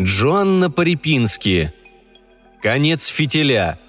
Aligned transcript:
Джоанна 0.00 0.70
Парипински. 0.70 1.72
Конец 2.62 3.08
фитиля. 3.08 3.80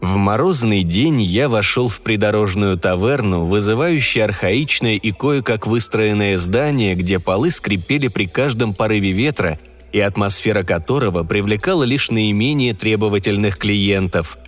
В 0.00 0.16
морозный 0.16 0.82
день 0.82 1.20
я 1.20 1.50
вошел 1.50 1.88
в 1.88 2.00
придорожную 2.00 2.78
таверну, 2.78 3.44
вызывающее 3.44 4.24
архаичное 4.24 4.94
и 4.94 5.12
кое-как 5.12 5.66
выстроенное 5.66 6.38
здание, 6.38 6.94
где 6.94 7.18
полы 7.18 7.50
скрипели 7.50 8.08
при 8.08 8.26
каждом 8.26 8.72
порыве 8.72 9.12
ветра, 9.12 9.58
и 9.92 10.00
атмосфера 10.00 10.62
которого 10.62 11.22
привлекала 11.22 11.84
лишь 11.84 12.10
наименее 12.10 12.72
требовательных 12.72 13.58
клиентов. 13.58 14.38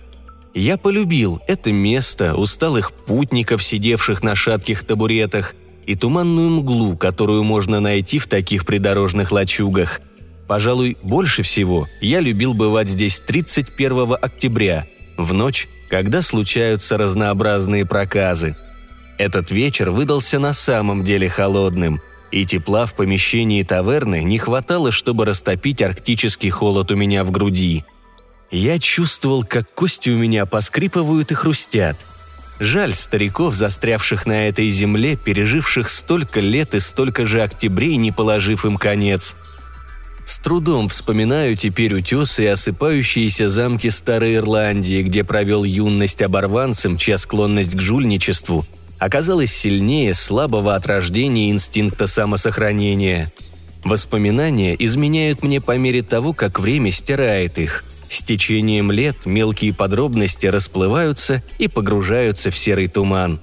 Я 0.53 0.77
полюбил 0.77 1.41
это 1.47 1.71
место, 1.71 2.35
усталых 2.35 2.91
путников, 2.91 3.63
сидевших 3.63 4.21
на 4.21 4.35
шатких 4.35 4.85
табуретах, 4.85 5.55
и 5.85 5.95
туманную 5.95 6.49
мглу, 6.49 6.95
которую 6.95 7.43
можно 7.43 7.79
найти 7.79 8.19
в 8.19 8.27
таких 8.27 8.65
придорожных 8.65 9.31
лачугах. 9.31 9.99
Пожалуй, 10.47 10.97
больше 11.01 11.43
всего 11.43 11.87
я 12.01 12.19
любил 12.19 12.53
бывать 12.53 12.89
здесь 12.89 13.19
31 13.19 14.17
октября, 14.21 14.85
в 15.17 15.33
ночь, 15.33 15.67
когда 15.89 16.21
случаются 16.21 16.97
разнообразные 16.97 17.85
проказы. 17.85 18.55
Этот 19.17 19.51
вечер 19.51 19.91
выдался 19.91 20.39
на 20.39 20.53
самом 20.53 21.03
деле 21.03 21.29
холодным, 21.29 22.01
и 22.31 22.45
тепла 22.45 22.85
в 22.85 22.95
помещении 22.95 23.63
таверны 23.63 24.23
не 24.23 24.37
хватало, 24.37 24.91
чтобы 24.91 25.25
растопить 25.25 25.81
арктический 25.81 26.49
холод 26.49 26.91
у 26.91 26.95
меня 26.95 27.23
в 27.23 27.31
груди– 27.31 27.85
я 28.51 28.79
чувствовал, 28.79 29.43
как 29.43 29.73
кости 29.73 30.09
у 30.09 30.17
меня 30.17 30.45
поскрипывают 30.45 31.31
и 31.31 31.35
хрустят. 31.35 31.97
Жаль 32.59 32.93
стариков, 32.93 33.55
застрявших 33.55 34.25
на 34.27 34.47
этой 34.47 34.69
земле, 34.69 35.15
переживших 35.15 35.89
столько 35.89 36.41
лет 36.41 36.75
и 36.75 36.79
столько 36.79 37.25
же 37.25 37.41
октябрей, 37.41 37.95
не 37.95 38.11
положив 38.11 38.65
им 38.65 38.77
конец. 38.77 39.35
С 40.25 40.37
трудом 40.37 40.89
вспоминаю 40.89 41.55
теперь 41.55 41.95
утесы 41.95 42.43
и 42.43 42.47
осыпающиеся 42.47 43.49
замки 43.49 43.89
Старой 43.89 44.35
Ирландии, 44.35 45.01
где 45.01 45.23
провел 45.23 45.63
юность 45.63 46.21
оборванцем, 46.21 46.97
чья 46.97 47.17
склонность 47.17 47.75
к 47.75 47.81
жульничеству 47.81 48.65
оказалась 48.99 49.51
сильнее 49.51 50.13
слабого 50.13 50.75
от 50.75 50.85
рождения 50.85 51.49
инстинкта 51.49 52.05
самосохранения. 52.05 53.33
Воспоминания 53.83 54.75
изменяют 54.77 55.41
мне 55.41 55.59
по 55.59 55.75
мере 55.75 56.03
того, 56.03 56.33
как 56.33 56.59
время 56.59 56.91
стирает 56.91 57.57
их– 57.57 57.83
с 58.11 58.23
течением 58.23 58.91
лет 58.91 59.25
мелкие 59.25 59.73
подробности 59.73 60.45
расплываются 60.45 61.41
и 61.59 61.69
погружаются 61.69 62.51
в 62.51 62.57
серый 62.57 62.89
туман. 62.89 63.39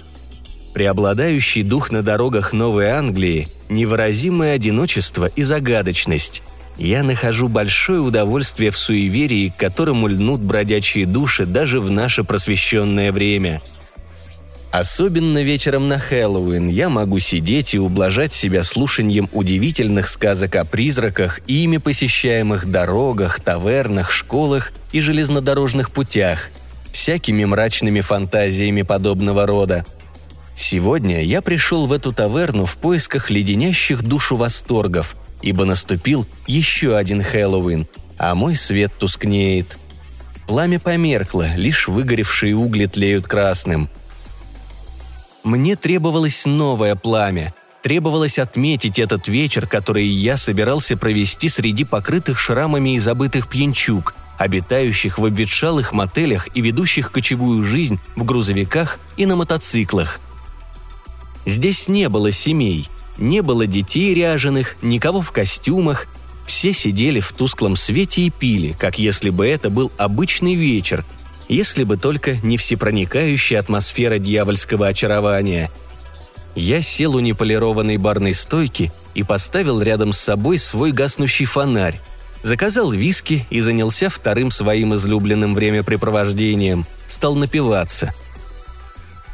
Преобладающий 0.74 1.62
дух 1.62 1.90
на 1.90 2.02
дорогах 2.02 2.52
Новой 2.52 2.90
Англии– 2.90 3.48
невыразимое 3.70 4.52
одиночество 4.52 5.24
и 5.24 5.42
загадочность. 5.42 6.42
Я 6.76 7.02
нахожу 7.02 7.48
большое 7.48 8.00
удовольствие 8.00 8.70
в 8.70 8.78
суеверии, 8.78 9.48
к 9.48 9.58
которому 9.58 10.06
льнут 10.06 10.40
бродячие 10.40 11.06
души 11.06 11.46
даже 11.46 11.80
в 11.80 11.90
наше 11.90 12.22
просвещенное 12.22 13.10
время– 13.10 13.62
Особенно 14.70 15.42
вечером 15.42 15.88
на 15.88 15.98
Хэллоуин 15.98 16.68
я 16.68 16.90
могу 16.90 17.18
сидеть 17.20 17.74
и 17.74 17.78
ублажать 17.78 18.34
себя 18.34 18.62
слушанием 18.62 19.30
удивительных 19.32 20.08
сказок 20.08 20.56
о 20.56 20.66
призраках 20.66 21.40
и 21.46 21.64
ими 21.64 21.78
посещаемых 21.78 22.70
дорогах, 22.70 23.40
тавернах, 23.40 24.10
школах 24.10 24.72
и 24.92 25.00
железнодорожных 25.00 25.90
путях, 25.90 26.50
всякими 26.92 27.46
мрачными 27.46 28.02
фантазиями 28.02 28.82
подобного 28.82 29.46
рода. 29.46 29.86
Сегодня 30.54 31.22
я 31.24 31.40
пришел 31.40 31.86
в 31.86 31.92
эту 31.92 32.12
таверну 32.12 32.66
в 32.66 32.76
поисках 32.76 33.30
леденящих 33.30 34.02
душу 34.02 34.36
восторгов, 34.36 35.16
ибо 35.40 35.64
наступил 35.64 36.26
еще 36.46 36.94
один 36.94 37.22
Хэллоуин, 37.22 37.86
а 38.18 38.34
мой 38.34 38.54
свет 38.54 38.92
тускнеет. 38.98 39.78
Пламя 40.46 40.78
померкло, 40.78 41.46
лишь 41.56 41.88
выгоревшие 41.88 42.54
угли 42.54 42.84
тлеют 42.84 43.26
красным– 43.26 43.88
мне 45.44 45.76
требовалось 45.76 46.46
новое 46.46 46.94
пламя. 46.94 47.54
Требовалось 47.82 48.38
отметить 48.38 48.98
этот 48.98 49.28
вечер, 49.28 49.66
который 49.66 50.06
я 50.06 50.36
собирался 50.36 50.96
провести 50.96 51.48
среди 51.48 51.84
покрытых 51.84 52.38
шрамами 52.38 52.96
и 52.96 52.98
забытых 52.98 53.48
пьянчуг, 53.48 54.14
обитающих 54.36 55.18
в 55.18 55.24
обветшалых 55.24 55.92
мотелях 55.92 56.48
и 56.54 56.60
ведущих 56.60 57.12
кочевую 57.12 57.62
жизнь 57.62 58.00
в 58.16 58.24
грузовиках 58.24 58.98
и 59.16 59.26
на 59.26 59.36
мотоциклах. 59.36 60.20
Здесь 61.46 61.88
не 61.88 62.08
было 62.08 62.32
семей, 62.32 62.88
не 63.16 63.40
было 63.40 63.66
детей 63.66 64.12
ряженых, 64.12 64.76
никого 64.82 65.20
в 65.20 65.32
костюмах. 65.32 66.06
Все 66.46 66.72
сидели 66.72 67.20
в 67.20 67.32
тусклом 67.32 67.76
свете 67.76 68.22
и 68.22 68.30
пили, 68.30 68.74
как 68.78 68.98
если 68.98 69.30
бы 69.30 69.46
это 69.46 69.70
был 69.70 69.92
обычный 69.98 70.56
вечер– 70.56 71.04
если 71.48 71.84
бы 71.84 71.96
только 71.96 72.36
не 72.42 72.56
всепроникающая 72.56 73.58
атмосфера 73.58 74.18
дьявольского 74.18 74.88
очарования. 74.88 75.70
Я 76.54 76.82
сел 76.82 77.14
у 77.14 77.20
неполированной 77.20 77.96
барной 77.96 78.34
стойки 78.34 78.92
и 79.14 79.22
поставил 79.22 79.80
рядом 79.80 80.12
с 80.12 80.18
собой 80.18 80.58
свой 80.58 80.92
гаснущий 80.92 81.46
фонарь, 81.46 82.00
заказал 82.42 82.90
виски 82.92 83.46
и 83.50 83.60
занялся 83.60 84.08
вторым 84.08 84.50
своим 84.50 84.94
излюбленным 84.94 85.54
времяпрепровождением– 85.54 86.86
стал 87.08 87.34
напиваться. 87.34 88.14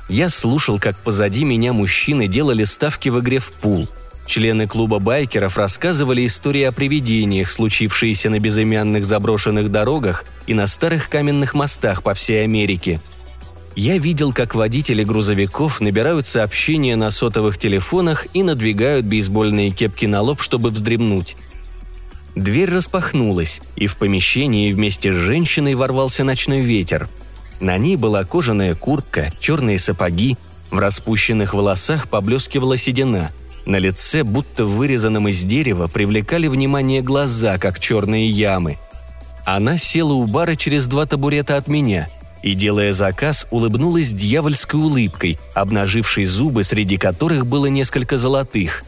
Я 0.09 0.29
слушал, 0.29 0.79
как 0.79 0.97
позади 0.99 1.45
меня 1.45 1.73
мужчины 1.73 2.29
делали 2.29 2.65
ставки 2.65 3.09
в 3.09 3.21
игре 3.21 3.39
в 3.39 3.53
пул– 3.53 3.89
Члены 4.27 4.67
клуба 4.67 5.01
байкеров 5.01 5.59
рассказывали 5.59 6.27
истории 6.27 6.63
о 6.63 6.73
привидениях, 6.73 7.51
случившиеся 7.51 8.31
на 8.31 8.41
безымянных 8.41 9.05
заброшенных 9.05 9.71
дорогах 9.71 10.25
и 10.47 10.55
на 10.55 10.67
старых 10.67 11.11
каменных 11.11 11.55
мостах 11.55 12.03
по 12.03 12.15
всей 12.15 12.45
Америке. 12.45 13.01
Я 13.77 13.99
видел, 13.99 14.33
как 14.33 14.55
водители 14.55 15.05
грузовиков 15.05 15.81
набирают 15.81 16.27
сообщения 16.27 16.97
на 16.97 17.11
сотовых 17.11 17.59
телефонах 17.59 18.27
и 18.33 18.43
надвигают 18.43 19.05
бейсбольные 19.05 19.71
кепки 19.73 20.07
на 20.07 20.23
лоб, 20.23 20.41
чтобы 20.41 20.71
вздремнуть. 20.71 21.37
Дверь 22.35 22.71
распахнулась, 22.71 23.61
и 23.77 23.87
в 23.87 23.97
помещении 23.97 24.73
вместе 24.73 25.13
с 25.13 25.17
женщиной 25.17 25.75
ворвался 25.75 26.25
ночной 26.25 26.61
ветер. 26.61 27.09
На 27.61 27.77
ней 27.77 27.97
была 27.97 28.25
кожаная 28.25 28.75
куртка, 28.75 29.33
черные 29.39 29.79
сапоги, 29.79 30.37
в 30.71 30.79
распущенных 30.79 31.53
волосах 31.53 32.09
поблескивала 32.09 32.77
седина– 32.77 33.31
на 33.67 33.77
лице, 33.77 34.23
будто 34.23 34.65
вырезанном 34.65 35.29
из 35.29 35.45
дерева, 35.45 35.89
привлекали 35.89 36.49
внимание 36.49 37.03
глаза, 37.03 37.59
как 37.59 37.81
черные 37.81 38.29
ямы. 38.29 38.79
Она 39.45 39.77
села 39.77 40.13
у 40.13 40.27
бара 40.27 40.57
через 40.57 40.87
два 40.87 41.07
табурета 41.07 41.57
от 41.57 41.69
меня 41.69 42.09
и, 42.43 42.55
делая 42.55 42.93
заказ, 42.93 43.47
улыбнулась 43.51 44.13
дьявольской 44.13 44.79
улыбкой, 44.79 45.39
обнажившей 45.55 46.27
зубы, 46.27 46.63
среди 46.63 46.99
которых 46.99 47.47
было 47.47 47.67
несколько 47.67 48.19
золотых. 48.19 48.85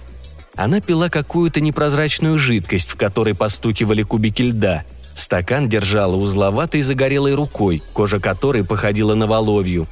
Она 0.55 0.81
пила 0.81 1.09
какую-то 1.09 1.61
непрозрачную 1.61 2.37
жидкость, 2.39 2.91
в 2.91 2.97
которой 2.97 3.35
постукивали 3.35 4.03
кубики 4.03 4.43
льда. 4.43 4.85
Стакан 5.15 5.69
держала 5.71 6.17
узловатой 6.17 6.83
загорелой 6.83 7.35
рукой, 7.35 7.83
кожа 7.95 8.21
которой 8.21 8.63
походила 8.63 9.15
на 9.15 9.27
воловью. 9.27 9.87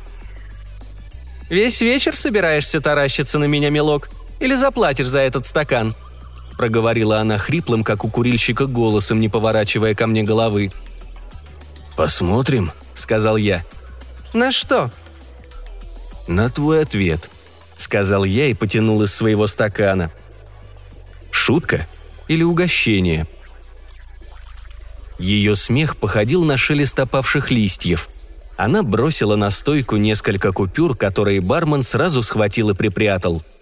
«Весь 1.48 1.80
вечер 1.80 2.16
собираешься 2.16 2.80
таращиться 2.80 3.38
на 3.38 3.44
меня, 3.44 3.70
милок?» 3.70 4.10
Или 4.40 4.54
заплатишь 4.54 5.08
за 5.08 5.20
этот 5.20 5.46
стакан?» 5.46 5.94
проговорила 6.56 7.20
она 7.20 7.38
хриплым, 7.38 7.84
как 7.84 8.04
у 8.04 8.08
курильщика, 8.08 8.66
голосом, 8.66 9.20
не 9.20 9.28
поворачивая 9.28 9.94
ко 9.94 10.06
мне 10.06 10.22
головы. 10.22 10.72
«Посмотрим»,— 11.96 12.72
сказал 12.94 13.36
я. 13.36 13.64
«На 14.32 14.52
что?» 14.52 14.90
«На 16.26 16.48
твой 16.48 16.82
ответ»,— 16.82 17.28
сказал 17.76 18.24
я 18.24 18.46
и 18.46 18.54
потянул 18.54 19.02
из 19.02 19.14
своего 19.14 19.46
стакана. 19.46 20.10
«Шутка 21.30 21.86
или 22.28 22.42
угощение?» 22.42 23.26
Ее 25.18 25.54
смех 25.54 25.96
походил 25.96 26.44
на 26.44 26.56
шелест 26.56 26.98
опавших 26.98 27.50
листьев. 27.50 28.08
Она 28.56 28.82
бросила 28.82 29.36
на 29.36 29.50
стойку 29.50 29.96
несколько 29.96 30.52
купюр, 30.52 30.96
которые 30.96 31.40
бармен 31.40 31.82
сразу 31.82 32.22
схватил 32.22 32.70
и 32.70 32.74
припрятал— 32.74 33.42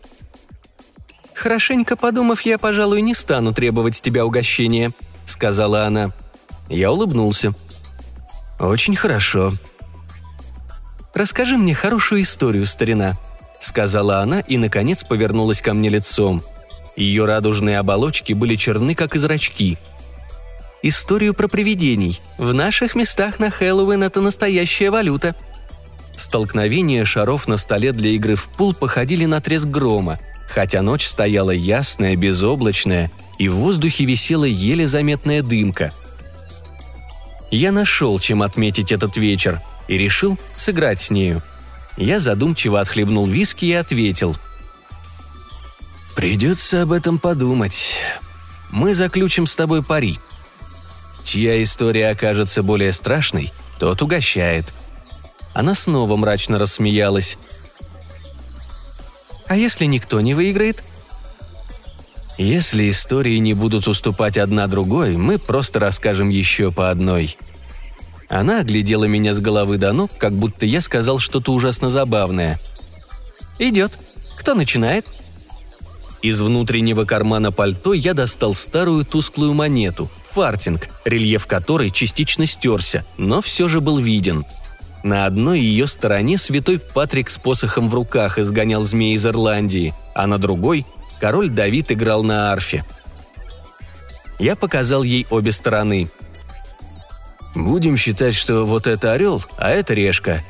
«Хорошенько 1.35 1.97
подумав, 1.97 2.43
я, 2.43 2.59
пожалуй, 2.59 3.03
не 3.03 3.15
стану 3.15 3.53
требовать 3.53 3.97
с 3.97 4.01
тебя 4.01 4.25
угощения»,— 4.25 4.93
сказала 5.27 5.87
она. 5.87 6.13
Я 6.69 6.93
улыбнулся. 6.93 7.53
«Очень 8.59 8.97
хорошо». 8.97 9.55
«Расскажи 11.15 11.57
мне 11.57 11.75
хорошую 11.75 12.23
историю, 12.23 12.67
старина»,— 12.67 13.19
сказала 13.61 14.21
она 14.21 14.41
и, 14.41 14.57
наконец, 14.57 15.05
повернулась 15.05 15.63
ко 15.63 15.75
мне 15.75 15.89
лицом. 15.89 16.43
Ее 16.97 17.25
радужные 17.25 17.79
оболочки 17.79 18.33
были 18.33 18.57
черны, 18.57 18.95
как 18.95 19.15
и 19.17 19.19
зрачки. 19.19 19.79
«Историю 20.83 21.35
про 21.35 21.49
привидений. 21.49 22.21
В 22.39 22.53
наших 22.53 22.95
местах 22.95 23.39
на 23.39 23.51
Хэллоуин 23.51 24.03
это 24.03 24.21
настоящая 24.21 24.91
валюта», 24.91 25.35
Столкновения 26.17 27.05
шаров 27.07 27.49
на 27.49 27.57
столе 27.57 27.93
для 27.93 28.11
игры 28.11 28.37
в 28.37 28.49
пул 28.49 28.75
походили 28.75 29.25
на 29.25 29.41
треск 29.41 29.67
грома— 29.67 30.19
хотя 30.53 30.83
ночь 30.83 31.07
стояла 31.07 31.51
ясная, 31.51 32.15
безоблачная, 32.15 33.11
и 33.39 33.49
в 33.49 33.57
воздухе 33.57 34.05
висела 34.05 34.45
еле 34.45 34.87
заметная 34.87 35.43
дымка. 35.43 35.95
Я 37.51 37.73
нашел, 37.73 38.19
чем 38.19 38.43
отметить 38.43 38.93
этот 38.93 39.17
вечер, 39.17 39.63
и 39.89 39.97
решил 39.97 40.39
сыграть 40.55 41.01
с 41.01 41.11
нею. 41.11 41.43
Я 41.97 42.21
задумчиво 42.21 42.81
отхлебнул 42.81 43.27
виски 43.27 43.65
и 43.65 43.73
ответил. 43.73 44.37
«Придется 46.15 46.83
об 46.83 46.93
этом 46.93 47.19
подумать. 47.19 47.99
Мы 48.71 48.95
заключим 48.95 49.47
с 49.47 49.57
тобой 49.57 49.83
пари. 49.83 50.19
Чья 51.25 51.63
история 51.63 52.11
окажется 52.11 52.63
более 52.63 52.93
страшной, 52.93 53.53
тот 53.79 54.03
угощает». 54.03 54.75
Она 55.55 55.75
снова 55.75 56.17
мрачно 56.17 56.59
рассмеялась. 56.59 57.39
«А 59.53 59.55
если 59.55 59.85
никто 59.85 60.23
не 60.23 60.33
выиграет?» 60.33 60.83
«Если 62.39 62.89
истории 62.89 63.37
не 63.37 63.53
будут 63.53 63.87
уступать 63.87 64.39
одна 64.39 64.67
другой, 64.67 65.19
мы 65.19 65.39
просто 65.39 65.79
расскажем 65.79 66.31
еще 66.31 66.73
по 66.73 66.89
одной», 66.89 67.37
она 68.31 68.61
оглядела 68.61 69.05
меня 69.05 69.35
с 69.35 69.41
головы 69.41 69.77
до 69.77 69.93
ног, 69.93 70.11
как 70.17 70.33
будто 70.33 70.65
я 70.65 70.81
сказал 70.81 71.19
что-то 71.19 71.53
ужасно 71.53 71.91
забавное. 71.91 72.59
«Идет. 73.59 73.99
Кто 74.39 74.55
начинает?» 74.55 75.05
Из 76.23 76.41
внутреннего 76.41 77.05
кармана 77.05 77.53
пальто 77.53 77.93
я 77.93 78.15
достал 78.15 78.55
старую 78.55 79.05
тусклую 79.05 79.53
монету, 79.53 80.11
фартинг, 80.31 80.89
рельеф 81.05 81.47
которой 81.47 81.91
частично 81.91 82.47
стерся, 82.47 83.05
но 83.19 83.43
все 83.43 83.69
же 83.69 83.83
был 83.83 83.99
виден. 83.99 84.47
На 85.03 85.27
одной 85.27 85.61
ее 85.61 85.87
стороне 85.87 86.39
святой 86.39 86.79
Патрик 86.79 87.31
с 87.31 87.39
посохом 87.39 87.89
в 87.89 87.95
руках 87.95 88.39
изгонял 88.39 88.85
змеи 88.85 89.15
из 89.15 89.27
Ирландии, 89.27 89.95
а 90.15 90.27
на 90.27 90.39
другой– 90.39 90.87
король 91.21 91.49
Давид 91.49 91.93
играл 91.93 92.23
на 92.25 92.53
арфе. 92.53 92.85
Я 94.39 94.57
показал 94.57 95.03
ей 95.03 95.27
обе 95.31 95.53
стороны– 95.53 96.11
«Будем 97.55 97.97
считать, 97.97 98.35
что 98.35 98.65
вот 98.65 98.87
это 98.87 99.13
орел, 99.13 99.45
а 99.59 99.71
это 99.71 99.95
решка». 99.95 100.43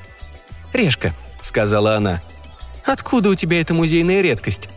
«Решка»,— 0.72 1.12
сказала 1.40 1.96
она. 1.96 2.22
«Откуда 2.84 3.31
у 3.31 3.34
тебя 3.34 3.60
эта 3.60 3.75
музейная 3.75 4.22
редкость?» 4.22 4.69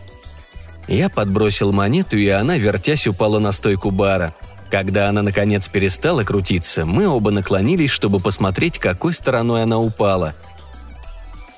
Я 0.88 1.08
подбросил 1.08 1.72
монету, 1.72 2.16
и 2.16 2.28
она, 2.28 2.58
вертясь, 2.58 3.08
упала 3.08 3.38
на 3.38 3.52
стойку 3.52 3.90
бара. 3.90 4.34
Когда 4.70 5.08
она, 5.08 5.22
наконец, 5.22 5.68
перестала 5.68 6.24
крутиться, 6.24 6.86
мы 6.86 7.06
оба 7.06 7.30
наклонились, 7.30 7.90
чтобы 7.90 8.20
посмотреть, 8.20 8.78
какой 8.78 9.12
стороной 9.12 9.62
она 9.62 9.78
упала. 9.78 10.34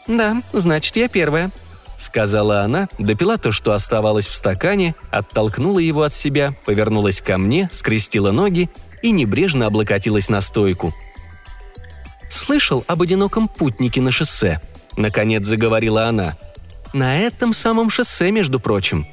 «Да, 0.07 0.43
значит, 0.53 0.97
я 0.97 1.09
первая»,— 1.09 1.51
сказала 1.99 2.63
она, 2.63 2.89
допила 2.99 3.39
то, 3.39 3.53
что 3.53 3.73
оставалось 3.73 4.27
в 4.27 4.35
стакане, 4.35 4.95
оттолкнула 5.11 5.79
его 5.79 6.03
от 6.03 6.15
себя, 6.15 6.55
повернулась 6.65 7.21
ко 7.21 7.39
мне, 7.39 7.69
скрестила 7.73 8.31
ноги 8.31 8.71
и 9.03 9.11
небрежно 9.11 9.67
облокотилась 9.67 10.29
на 10.29 10.41
стойку. 10.41 10.95
«Слышал 12.31 12.85
об 12.87 13.03
одиноком 13.03 13.49
путнике 13.49 14.01
на 14.01 14.13
шоссе?»– 14.13 14.61
наконец 14.97 15.47
заговорила 15.47 16.07
она. 16.07 16.37
«На 16.93 17.19
этом 17.19 17.53
самом 17.53 17.91
шоссе, 17.91 18.31
между 18.31 18.61
прочим. 18.61 19.07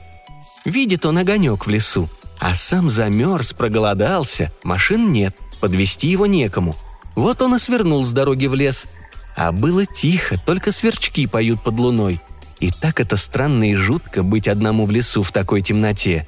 Видит 0.66 1.06
он 1.06 1.18
огонек 1.18 1.66
в 1.66 1.70
лесу, 1.70 2.10
а 2.40 2.56
сам 2.56 2.90
замерз, 2.90 3.54
проголодался, 3.54 4.52
машин 4.64 5.12
нет, 5.12 5.36
подвести 5.60 6.08
его 6.08 6.26
некому. 6.26 6.76
Вот 7.16 7.42
он 7.42 7.56
и 7.56 7.60
свернул 7.60 8.06
с 8.06 8.12
дороги 8.12 8.48
в 8.48 8.56
лес. 8.56 8.88
А 9.36 9.52
было 9.52 9.86
тихо, 9.86 10.40
только 10.46 10.72
сверчки 10.72 11.28
поют 11.28 11.64
под 11.64 11.80
луной. 11.80 12.22
И 12.60 12.72
так 12.72 13.00
это 13.00 13.18
странно 13.18 13.70
и 13.72 13.76
жутко 13.76 14.24
быть 14.24 14.48
одному 14.48 14.86
в 14.86 14.92
лесу 14.92 15.24
в 15.24 15.32
такой 15.32 15.62
темноте. 15.62 16.28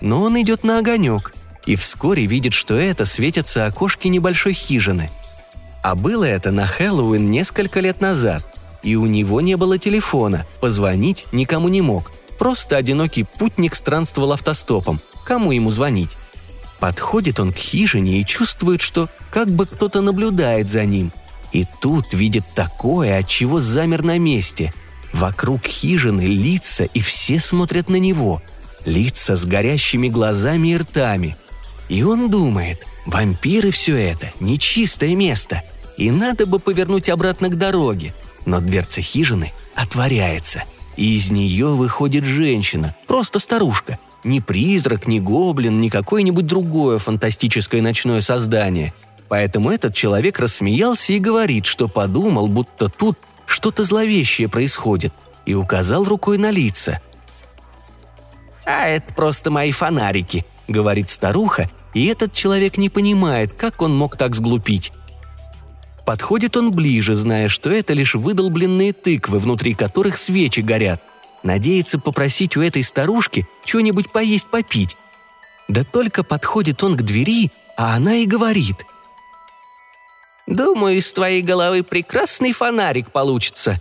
Но 0.00 0.22
он 0.22 0.40
идет 0.40 0.64
на 0.64 0.78
огонек, 0.78 1.34
и 1.66 1.76
вскоре 1.76 2.26
видит, 2.26 2.52
что 2.52 2.74
это 2.74 3.04
светятся 3.04 3.66
окошки 3.66 4.08
небольшой 4.08 4.52
хижины. 4.52 5.10
А 5.82 5.94
было 5.94 6.24
это 6.24 6.50
на 6.50 6.66
Хэллоуин 6.66 7.30
несколько 7.30 7.80
лет 7.80 8.00
назад, 8.00 8.44
и 8.82 8.96
у 8.96 9.06
него 9.06 9.40
не 9.40 9.56
было 9.56 9.78
телефона, 9.78 10.46
позвонить 10.60 11.26
никому 11.32 11.68
не 11.68 11.80
мог. 11.80 12.10
Просто 12.38 12.76
одинокий 12.76 13.24
путник 13.24 13.74
странствовал 13.74 14.32
автостопом. 14.32 15.00
Кому 15.26 15.52
ему 15.52 15.70
звонить? 15.70 16.16
Подходит 16.78 17.40
он 17.40 17.52
к 17.52 17.56
хижине 17.56 18.20
и 18.20 18.24
чувствует, 18.24 18.80
что 18.80 19.08
как 19.30 19.48
бы 19.48 19.66
кто-то 19.66 20.00
наблюдает 20.00 20.68
за 20.68 20.84
ним. 20.84 21.12
И 21.52 21.66
тут 21.80 22.14
видит 22.14 22.44
такое, 22.54 23.18
от 23.18 23.26
чего 23.26 23.60
замер 23.60 24.02
на 24.02 24.18
месте. 24.18 24.72
Вокруг 25.12 25.66
хижины 25.66 26.22
лица, 26.22 26.84
и 26.84 27.00
все 27.00 27.40
смотрят 27.40 27.88
на 27.88 27.96
него. 27.96 28.42
Лица 28.84 29.36
с 29.36 29.44
горящими 29.44 30.08
глазами 30.08 30.68
и 30.68 30.76
ртами– 30.76 31.36
и 31.88 32.02
он 32.02 32.30
думает, 32.30 32.84
вампиры 33.04 33.70
все 33.70 33.96
это, 33.96 34.32
нечистое 34.40 35.14
место, 35.14 35.62
и 35.96 36.10
надо 36.10 36.46
бы 36.46 36.58
повернуть 36.58 37.08
обратно 37.08 37.48
к 37.48 37.56
дороге. 37.56 38.14
Но 38.44 38.60
дверца 38.60 39.02
хижины 39.02 39.52
отворяется, 39.74 40.64
и 40.96 41.16
из 41.16 41.30
нее 41.30 41.68
выходит 41.68 42.24
женщина, 42.24 42.94
просто 43.06 43.38
старушка. 43.38 43.98
Ни 44.26 44.40
призрак, 44.40 45.06
ни 45.06 45.20
гоблин, 45.20 45.80
ни 45.80 45.88
какое-нибудь 45.88 46.46
другое 46.46 46.98
фантастическое 46.98 47.80
ночное 47.80 48.20
создание. 48.20 48.92
Поэтому 49.28 49.70
этот 49.70 49.94
человек 49.94 50.40
рассмеялся 50.40 51.12
и 51.12 51.20
говорит, 51.20 51.64
что 51.64 51.86
подумал, 51.86 52.48
будто 52.48 52.88
тут 52.88 53.16
что-то 53.46 53.84
зловещее 53.84 54.48
происходит, 54.48 55.12
и 55.46 55.54
указал 55.54 56.02
рукой 56.02 56.38
на 56.38 56.50
лица. 56.50 57.00
«А 58.64 58.88
это 58.88 59.14
просто 59.14 59.52
мои 59.52 59.70
фонарики»,— 59.70 60.44
говорит 60.66 61.08
старуха, 61.08 61.70
и 61.94 62.06
этот 62.06 62.32
человек 62.32 62.78
не 62.78 62.88
понимает, 62.88 63.52
как 63.52 63.80
он 63.80 63.96
мог 63.96 64.16
так 64.16 64.34
сглупить. 64.34 64.92
Подходит 66.04 66.56
он 66.56 66.72
ближе, 66.72 67.14
зная, 67.14 67.48
что 67.48 67.70
это 67.70 67.92
лишь 67.92 68.16
выдолбленные 68.16 68.92
тыквы, 68.92 69.38
внутри 69.38 69.74
которых 69.74 70.18
свечи 70.18 70.62
горят. 70.62 71.00
Надеется 71.42 71.98
попросить 71.98 72.56
у 72.56 72.62
этой 72.62 72.82
старушки 72.82 73.46
что-нибудь 73.64 74.10
поесть-попить. 74.10 74.96
Да 75.68 75.84
только 75.84 76.22
подходит 76.22 76.82
он 76.82 76.96
к 76.96 77.02
двери, 77.02 77.50
а 77.76 77.94
она 77.94 78.16
и 78.16 78.26
говорит. 78.26 78.84
«Думаю, 80.46 80.98
из 80.98 81.12
твоей 81.12 81.42
головы 81.42 81.82
прекрасный 81.82 82.52
фонарик 82.52 83.10
получится». 83.10 83.80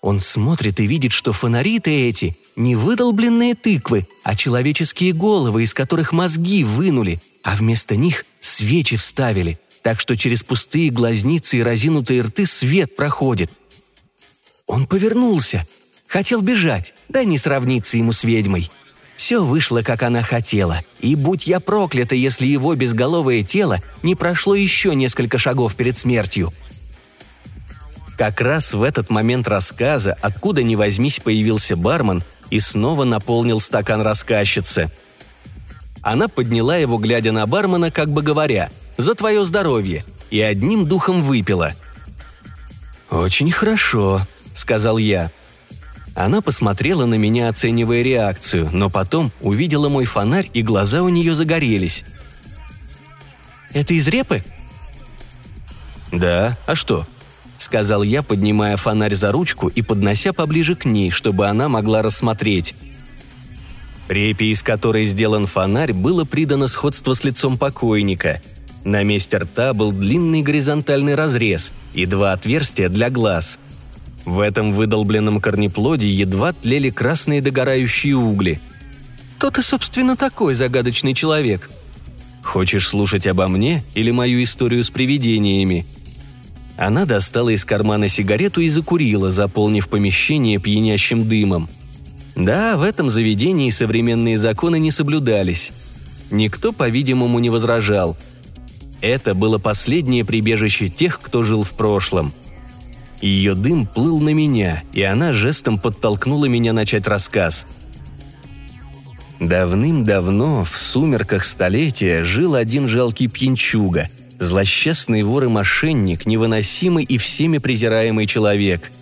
Он 0.00 0.20
смотрит 0.20 0.78
и 0.80 0.86
видит, 0.86 1.12
что 1.12 1.32
фонари-то 1.32 1.90
эти 1.90 2.36
не 2.56 2.76
выдолбленные 2.76 3.54
тыквы, 3.54 4.06
а 4.22 4.36
человеческие 4.36 5.12
головы, 5.12 5.64
из 5.64 5.74
которых 5.74 6.12
мозги 6.12 6.62
вынули, 6.62 7.20
а 7.42 7.56
вместо 7.56 7.96
них 7.96 8.24
свечи 8.40 8.96
вставили, 8.96 9.58
так 9.82 10.00
что 10.00 10.16
через 10.16 10.42
пустые 10.42 10.90
глазницы 10.90 11.58
и 11.58 11.62
разинутые 11.62 12.22
рты 12.22 12.46
свет 12.46 12.94
проходит. 12.94 13.50
Он 14.66 14.86
повернулся, 14.86 15.66
хотел 16.08 16.40
бежать, 16.40 16.94
да 17.08 17.24
не 17.24 17.38
сравниться 17.38 17.98
ему 17.98 18.12
с 18.12 18.24
ведьмой. 18.24 18.70
Все 19.16 19.42
вышло, 19.42 19.82
как 19.82 20.02
она 20.02 20.22
хотела, 20.22 20.80
и 21.00 21.14
будь 21.14 21.46
я 21.46 21.60
проклята, 21.60 22.14
если 22.14 22.46
его 22.46 22.74
безголовое 22.74 23.42
тело 23.42 23.78
не 24.02 24.14
прошло 24.14 24.54
еще 24.54 24.94
несколько 24.94 25.38
шагов 25.38 25.74
перед 25.74 25.96
смертью. 25.96 26.52
Как 28.16 28.40
раз 28.40 28.74
в 28.74 28.82
этот 28.82 29.10
момент 29.10 29.46
рассказа, 29.46 30.16
откуда 30.20 30.62
ни 30.62 30.74
возьмись, 30.74 31.20
появился 31.20 31.76
бармен– 31.76 32.22
и 32.50 32.60
снова 32.60 33.04
наполнил 33.04 33.60
стакан 33.60 34.02
рассказчицы. 34.02 34.90
Она 36.02 36.28
подняла 36.28 36.76
его, 36.76 36.96
глядя 36.98 37.32
на 37.32 37.46
бармена, 37.46 37.90
как 37.90 38.10
бы 38.10 38.22
говоря 38.22 38.70
«За 38.96 39.14
твое 39.14 39.44
здоровье!» 39.44 40.04
и 40.30 40.40
одним 40.40 40.86
духом 40.86 41.22
выпила. 41.22 41.74
«Очень 43.10 43.50
хорошо»,— 43.50 44.26
сказал 44.54 44.98
я. 44.98 45.30
Она 46.18 46.40
посмотрела 46.40 47.06
на 47.06 47.14
меня, 47.14 47.48
оценивая 47.48 48.02
реакцию, 48.02 48.68
но 48.72 48.90
потом 48.90 49.30
увидела 49.40 49.88
мой 49.88 50.04
фонарь, 50.04 50.50
и 50.52 50.62
глаза 50.62 51.04
у 51.04 51.08
нее 51.08 51.32
загорелись. 51.32 52.04
«Это 53.72 53.94
из 53.94 54.08
репы?» 54.08 54.42
«Да, 56.10 56.58
а 56.66 56.74
что?»— 56.74 57.06
сказал 57.58 58.02
я, 58.02 58.24
поднимая 58.24 58.76
фонарь 58.76 59.14
за 59.14 59.30
ручку 59.30 59.68
и 59.68 59.80
поднося 59.80 60.32
поближе 60.32 60.74
к 60.74 60.86
ней, 60.86 61.12
чтобы 61.12 61.46
она 61.46 61.68
могла 61.68 62.02
рассмотреть. 62.02 62.74
Репе, 64.08 64.46
из 64.46 64.64
которой 64.64 65.04
сделан 65.04 65.46
фонарь, 65.46 65.92
было 65.92 66.24
придано 66.24 66.66
сходство 66.66 67.14
с 67.14 67.22
лицом 67.22 67.56
покойника. 67.56 68.42
На 68.82 69.04
месте 69.04 69.36
рта 69.36 69.72
был 69.72 69.92
длинный 69.92 70.42
горизонтальный 70.42 71.14
разрез 71.14 71.72
и 71.94 72.06
два 72.06 72.32
отверстия 72.32 72.88
для 72.88 73.08
глаз. 73.08 73.60
В 74.28 74.40
этом 74.40 74.74
выдолбленном 74.74 75.40
корнеплоде 75.40 76.10
едва 76.10 76.52
тлели 76.52 76.90
красные 76.90 77.40
догорающие 77.40 78.14
угли. 78.14 78.60
«Кто 79.38 79.50
ты, 79.50 79.62
собственно, 79.62 80.18
такой 80.18 80.52
загадочный 80.52 81.14
человек?» 81.14 81.70
«Хочешь 82.42 82.86
слушать 82.86 83.26
обо 83.26 83.48
мне 83.48 83.82
или 83.94 84.10
мою 84.10 84.42
историю 84.42 84.84
с 84.84 84.90
привидениями?» 84.90 85.86
Она 86.76 87.06
достала 87.06 87.48
из 87.48 87.64
кармана 87.64 88.08
сигарету 88.08 88.60
и 88.60 88.68
закурила, 88.68 89.32
заполнив 89.32 89.88
помещение 89.88 90.58
пьянящим 90.58 91.26
дымом. 91.26 91.66
Да, 92.36 92.76
в 92.76 92.82
этом 92.82 93.08
заведении 93.08 93.70
современные 93.70 94.38
законы 94.38 94.78
не 94.78 94.90
соблюдались. 94.90 95.72
Никто, 96.30 96.72
по-видимому, 96.72 97.38
не 97.38 97.48
возражал. 97.48 98.14
Это 99.00 99.34
было 99.34 99.56
последнее 99.56 100.26
прибежище 100.26 100.90
тех, 100.90 101.18
кто 101.18 101.42
жил 101.42 101.62
в 101.62 101.72
прошлом. 101.72 102.34
Ее 103.20 103.54
дым 103.54 103.86
плыл 103.86 104.20
на 104.20 104.30
меня, 104.30 104.82
и 104.92 105.02
она 105.02 105.32
жестом 105.32 105.78
подтолкнула 105.78 106.46
меня 106.46 106.72
начать 106.72 107.06
рассказ. 107.06 107.66
Давным-давно, 109.40 110.64
в 110.64 110.76
сумерках 110.76 111.44
столетия, 111.44 112.24
жил 112.24 112.54
один 112.54 112.88
жалкий 112.88 113.28
пьянчуга, 113.28 114.08
злосчастный 114.38 115.22
вор 115.22 115.44
и 115.44 115.48
мошенник, 115.48 116.26
невыносимый 116.26 117.04
и 117.04 117.18
всеми 117.18 117.58
презираемый 117.58 118.26
человек– 118.26 118.90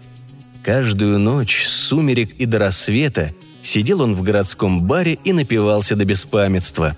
Каждую 0.66 1.20
ночь 1.20 1.64
с 1.64 1.70
сумерек 1.70 2.32
и 2.38 2.44
до 2.44 2.58
рассвета 2.58 3.32
сидел 3.62 4.02
он 4.02 4.16
в 4.16 4.22
городском 4.22 4.82
баре 4.82 5.16
и 5.22 5.32
напивался 5.32 5.94
до 5.94 6.04
беспамятства. 6.04 6.96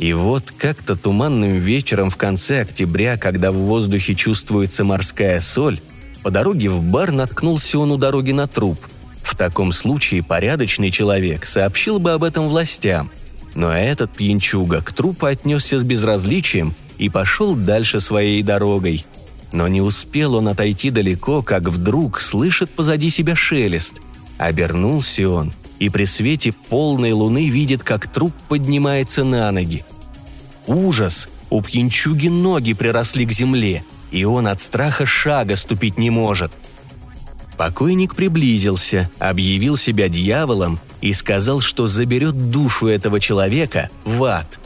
И 0.00 0.12
вот 0.12 0.50
как-то 0.50 0.96
туманным 0.96 1.52
вечером 1.52 2.10
в 2.10 2.16
конце 2.16 2.62
октября, 2.62 3.16
когда 3.16 3.52
в 3.52 3.54
воздухе 3.54 4.16
чувствуется 4.16 4.82
морская 4.82 5.38
соль, 5.38 5.78
по 6.24 6.32
дороге 6.32 6.70
в 6.70 6.82
бар 6.82 7.12
наткнулся 7.12 7.78
он 7.78 7.92
у 7.92 7.96
дороги 7.96 8.32
на 8.32 8.48
труп. 8.48 8.78
В 9.22 9.36
таком 9.36 9.72
случае 9.72 10.24
порядочный 10.24 10.90
человек 10.90 11.46
сообщил 11.46 12.00
бы 12.00 12.10
об 12.10 12.24
этом 12.24 12.48
властям. 12.48 13.10
Но 13.54 13.72
этот 13.72 14.10
пьянчуга 14.12 14.80
к 14.80 14.92
трупу 14.92 15.26
отнесся 15.26 15.78
с 15.78 15.84
безразличием 15.84 16.74
и 16.98 17.08
пошел 17.08 17.54
дальше 17.54 18.00
своей 18.00 18.42
дорогой– 18.42 19.06
но 19.54 19.68
не 19.68 19.80
успел 19.80 20.34
он 20.34 20.48
отойти 20.48 20.90
далеко, 20.90 21.40
как 21.40 21.68
вдруг 21.68 22.20
слышит 22.20 22.70
позади 22.70 23.08
себя 23.08 23.36
шелест. 23.36 24.00
Обернулся 24.36 25.28
он 25.30 25.52
и 25.78 25.88
при 25.88 26.06
свете 26.06 26.52
полной 26.68 27.12
луны 27.12 27.48
видит, 27.48 27.84
как 27.84 28.08
труп 28.08 28.32
поднимается 28.48 29.22
на 29.22 29.50
ноги. 29.52 29.84
Ужас! 30.66 31.28
У 31.50 31.62
пьянчуги 31.62 32.26
ноги 32.26 32.72
приросли 32.72 33.24
к 33.26 33.30
земле, 33.30 33.84
и 34.14 34.24
он 34.24 34.46
от 34.46 34.60
страха 34.60 35.04
шага 35.04 35.56
ступить 35.56 35.98
не 35.98 36.08
может. 36.08 36.52
Покойник 37.58 38.14
приблизился, 38.14 39.10
объявил 39.18 39.76
себя 39.76 40.08
дьяволом 40.08 40.78
и 41.00 41.12
сказал, 41.12 41.60
что 41.60 41.86
заберет 41.86 42.50
душу 42.50 42.86
этого 42.86 43.20
человека 43.20 43.90
в 44.04 44.24
ад. 44.24 44.58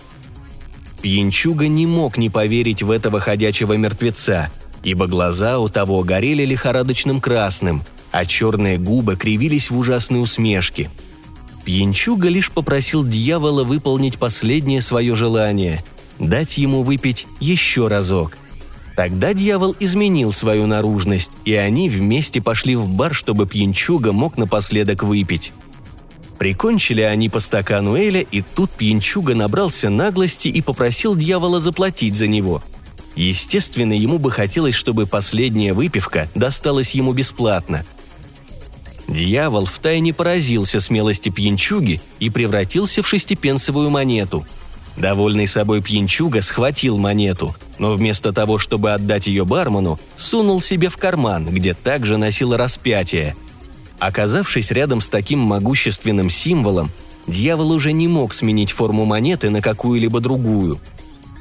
Пьянчуга 1.03 1.69
не 1.69 1.87
мог 1.87 2.17
не 2.17 2.31
поверить 2.31 2.83
в 2.83 2.91
этого 2.91 3.21
ходячего 3.21 3.73
мертвеца– 3.73 4.51
ибо 4.83 5.07
глаза 5.07 5.59
у 5.59 5.69
того 5.69 6.03
горели 6.03 6.45
лихорадочным 6.45 7.21
красным, 7.21 7.83
а 8.11 8.25
черные 8.25 8.79
губы 8.79 9.17
кривились 9.17 9.71
в 9.71 9.79
ужасной 9.79 10.23
усмешке. 10.23 10.91
Пьянчуга 11.65 12.29
лишь 12.29 12.51
попросил 12.51 13.05
дьявола 13.05 13.65
выполнить 13.65 14.19
последнее 14.19 14.81
свое 14.81 15.15
желание– 15.15 15.85
дать 16.19 16.59
ему 16.59 16.83
выпить 16.83 17.27
еще 17.39 17.87
разок. 17.87 18.39
Тогда 18.99 19.33
дьявол 19.33 19.77
изменил 19.79 20.33
свою 20.33 20.67
наружность, 20.67 21.31
и 21.45 21.55
они 21.55 21.89
вместе 21.89 22.43
пошли 22.43 22.75
в 22.75 22.89
бар, 22.89 23.15
чтобы 23.15 23.47
пьянчуга 23.47 24.11
мог 24.11 24.37
напоследок 24.37 25.05
выпить. 25.05 25.53
Прикончили 26.37 27.03
они 27.03 27.29
по 27.29 27.39
стакану 27.39 27.95
Эля, 27.95 28.23
и 28.23 28.43
тут 28.43 28.73
пьянчуга 28.73 29.37
набрался 29.37 29.89
наглости 29.89 30.49
и 30.49 30.61
попросил 30.63 31.15
дьявола 31.15 31.61
заплатить 31.61 32.17
за 32.17 32.27
него– 32.27 32.61
Естественно, 33.15 33.95
ему 33.95 34.19
бы 34.19 34.31
хотелось, 34.31 34.77
чтобы 34.77 35.07
последняя 35.07 35.75
выпивка 35.75 36.29
досталась 36.37 36.93
ему 36.93 37.13
бесплатно. 37.13 37.85
Дьявол 39.09 39.65
втайне 39.65 40.15
поразился 40.15 40.81
смелости 40.81 41.29
пьянчуги 41.29 42.01
и 42.21 42.31
превратился 42.31 43.03
в 43.03 43.09
шестипенсовую 43.09 43.91
монету. 43.91 44.47
Довольный 44.99 45.47
собой 45.47 45.81
пьянчуга 45.81 46.43
схватил 46.43 46.99
монету, 46.99 47.55
но 47.79 47.93
вместо 47.93 48.33
того, 48.33 48.59
чтобы 48.59 48.93
отдать 48.93 49.29
ее 49.29 49.45
бармену, 49.45 49.99
сунул 50.17 50.61
себе 50.61 50.89
в 50.89 50.97
карман, 50.97 51.47
где 51.47 51.75
также 51.75 52.17
носил 52.17 52.57
распятие. 52.57 53.37
Оказавшись 53.99 54.71
рядом 54.71 55.01
с 55.01 55.09
таким 55.09 55.39
могущественным 55.39 56.31
символом, 56.31 56.91
дьявол 57.27 57.71
уже 57.71 57.93
не 57.93 58.09
мог 58.09 58.35
сменить 58.35 58.73
форму 58.73 59.05
монеты 59.05 59.51
на 59.51 59.61
какую-либо 59.61 60.21
другую– 60.21 60.81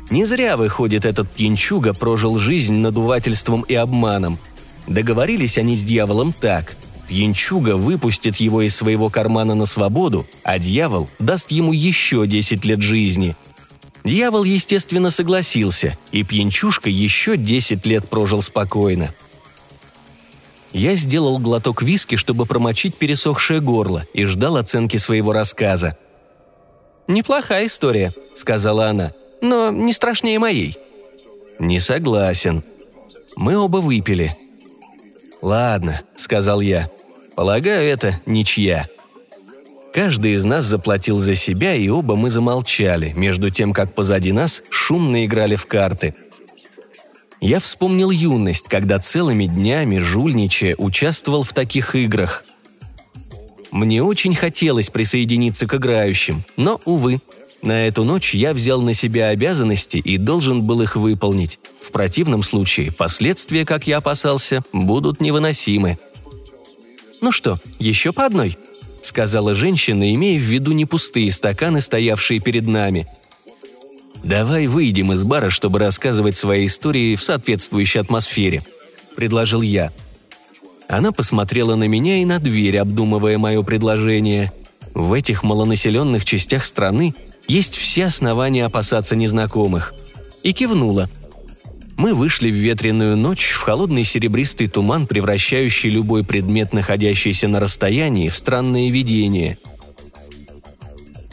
не 0.10 0.24
зря, 0.24 0.56
выходит, 0.56 1.06
этот 1.06 1.30
пьянчуга 1.30 1.94
прожил 1.94 2.40
жизнь 2.40 2.76
надувательством 2.76 3.64
и 3.64 3.74
обманом. 3.74 4.40
Договорились 4.88 5.58
они 5.58 5.76
с 5.76 5.84
дьяволом 5.84 6.32
так. 6.32 6.78
Пьянчуга 7.10 7.76
выпустит 7.76 8.38
его 8.38 8.62
из 8.62 8.76
своего 8.76 9.10
кармана 9.10 9.54
на 9.54 9.66
свободу, 9.66 10.26
а 10.44 10.60
дьявол 10.60 11.10
даст 11.20 11.52
ему 11.52 11.74
еще 11.74 12.26
10 12.26 12.64
лет 12.64 12.82
жизни. 12.82 13.36
Дьявол, 14.08 14.44
естественно, 14.44 15.12
согласился, 15.12 15.98
и 16.12 16.24
пьянчушка 16.24 16.90
еще 16.90 17.38
10 17.38 17.86
лет 17.86 18.10
прожил 18.10 18.42
спокойно. 18.42 19.14
Я 20.74 20.96
сделал 20.96 21.38
глоток 21.40 21.82
виски, 21.82 22.16
чтобы 22.16 22.46
промочить 22.46 22.96
пересохшее 22.96 23.62
горло, 23.62 24.06
и 24.14 24.26
ждал 24.26 24.58
оценки 24.58 24.98
своего 24.98 25.34
рассказа. 25.34 25.98
«Неплохая 27.08 27.68
история»,— 27.68 28.14
сказала 28.36 28.90
она 28.90 29.14
но 29.42 29.72
не 29.72 29.94
страшнее 29.94 30.40
моей». 30.40 30.78
«Не 31.60 31.80
согласен. 31.80 32.64
Мы 33.36 33.58
оба 33.58 33.78
выпили». 33.78 34.38
«Ладно»,— 35.42 36.02
сказал 36.16 36.62
я. 36.62 36.90
«Полагаю, 37.36 37.88
это 37.88 38.22
ничья». 38.26 38.88
Каждый 39.98 40.34
из 40.34 40.46
нас 40.46 40.64
заплатил 40.64 41.18
за 41.18 41.34
себя, 41.34 41.74
и 41.74 41.90
оба 41.90 42.16
мы 42.16 42.30
замолчали, 42.30 43.14
между 43.16 43.50
тем, 43.50 43.74
как 43.74 43.96
позади 43.96 44.32
нас 44.32 44.62
шумно 44.70 45.26
играли 45.26 45.56
в 45.56 45.66
карты. 45.66 46.14
Я 47.42 47.60
вспомнил 47.60 48.12
юность, 48.12 48.68
когда 48.68 49.00
целыми 49.00 49.46
днями, 49.46 49.98
жульничая, 49.98 50.76
участвовал 50.78 51.44
в 51.44 51.52
таких 51.52 51.96
играх. 51.96 52.46
Мне 53.72 54.04
очень 54.04 54.36
хотелось 54.36 54.92
присоединиться 54.92 55.66
к 55.66 55.74
играющим, 55.74 56.44
но, 56.58 56.80
увы, 56.86 57.20
на 57.64 57.88
эту 57.88 58.04
ночь 58.04 58.36
я 58.36 58.54
взял 58.54 58.84
на 58.84 58.94
себя 58.94 59.30
обязанности 59.30 59.98
и 59.98 60.18
должен 60.20 60.62
был 60.62 60.84
их 60.84 60.96
выполнить. 60.96 61.60
В 61.82 61.92
противном 61.92 62.44
случае 62.44 62.92
последствия, 62.92 63.66
как 63.66 63.88
я 63.88 63.98
опасался, 63.98 64.64
будут 64.72 65.22
невыносимы. 65.22 65.98
«Ну 67.20 67.32
что, 67.32 67.58
еще 67.80 68.14
по 68.14 68.28
одной?»– 68.28 68.60
сказала 69.08 69.54
женщина, 69.54 70.14
имея 70.14 70.40
в 70.40 70.44
виду 70.44 70.72
не 70.72 70.86
пустые 70.86 71.32
стаканы, 71.32 71.82
стоявшие 71.82 72.40
перед 72.40 72.68
нами. 72.68 73.08
«Давай 74.24 74.68
выйдем 74.68 75.14
из 75.14 75.24
бара, 75.24 75.50
чтобы 75.50 75.80
рассказывать 75.80 76.36
свои 76.36 76.66
истории 76.66 77.16
в 77.16 77.24
соответствующей 77.24 78.00
атмосфере»,– 78.00 78.66
предложил 79.16 79.62
я. 79.62 79.92
Она 80.88 81.12
посмотрела 81.12 81.76
на 81.76 81.86
меня 81.86 82.22
и 82.22 82.26
на 82.26 82.40
дверь, 82.40 82.78
обдумывая 82.78 83.38
мое 83.38 83.62
предложение. 83.62 84.52
В 84.94 85.14
этих 85.14 85.44
малонаселенных 85.44 86.26
частях 86.26 86.66
страны 86.66 87.14
есть 87.48 87.76
все 87.76 88.06
основания 88.06 88.66
опасаться 88.66 89.16
незнакомых. 89.16 89.94
И 90.44 90.54
кивнула. 90.54 91.10
Мы 91.98 92.14
вышли 92.14 92.50
в 92.52 92.54
ветреную 92.54 93.18
ночь, 93.18 93.50
в 93.50 93.62
холодный 93.62 94.04
серебристый 94.04 94.68
туман, 94.68 95.08
превращающий 95.08 95.90
любой 95.90 96.24
предмет, 96.24 96.72
находящийся 96.72 97.48
на 97.48 97.60
расстоянии, 97.60 98.30
в 98.30 98.38
странное 98.38 98.90
видение. 98.90 99.58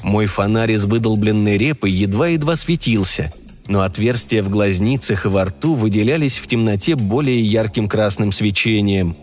Мой 0.02 0.26
фонарь 0.26 0.72
из 0.72 0.86
выдолбленной 0.86 1.58
репы 1.58 1.88
едва-едва 1.88 2.56
светился, 2.56 3.32
но 3.68 3.82
отверстия 3.82 4.42
в 4.42 4.50
глазницах 4.50 5.26
и 5.26 5.28
во 5.28 5.44
рту 5.44 5.74
выделялись 5.74 6.38
в 6.38 6.46
темноте 6.46 6.94
более 6.96 7.40
ярким 7.40 7.88
красным 7.88 8.32
свечением. 8.32 9.16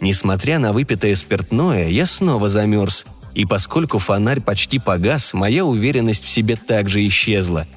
Несмотря 0.00 0.58
на 0.58 0.72
выпитое 0.72 1.14
спиртное, 1.14 1.88
я 1.88 2.06
снова 2.06 2.48
замерз– 2.48 3.04
и 3.38 3.44
поскольку 3.44 3.98
фонарь 3.98 4.40
почти 4.40 4.80
погас, 4.80 5.32
моя 5.32 5.64
уверенность 5.64 6.24
в 6.24 6.28
себе 6.28 6.56
также 6.56 7.06
исчезла. 7.06 7.68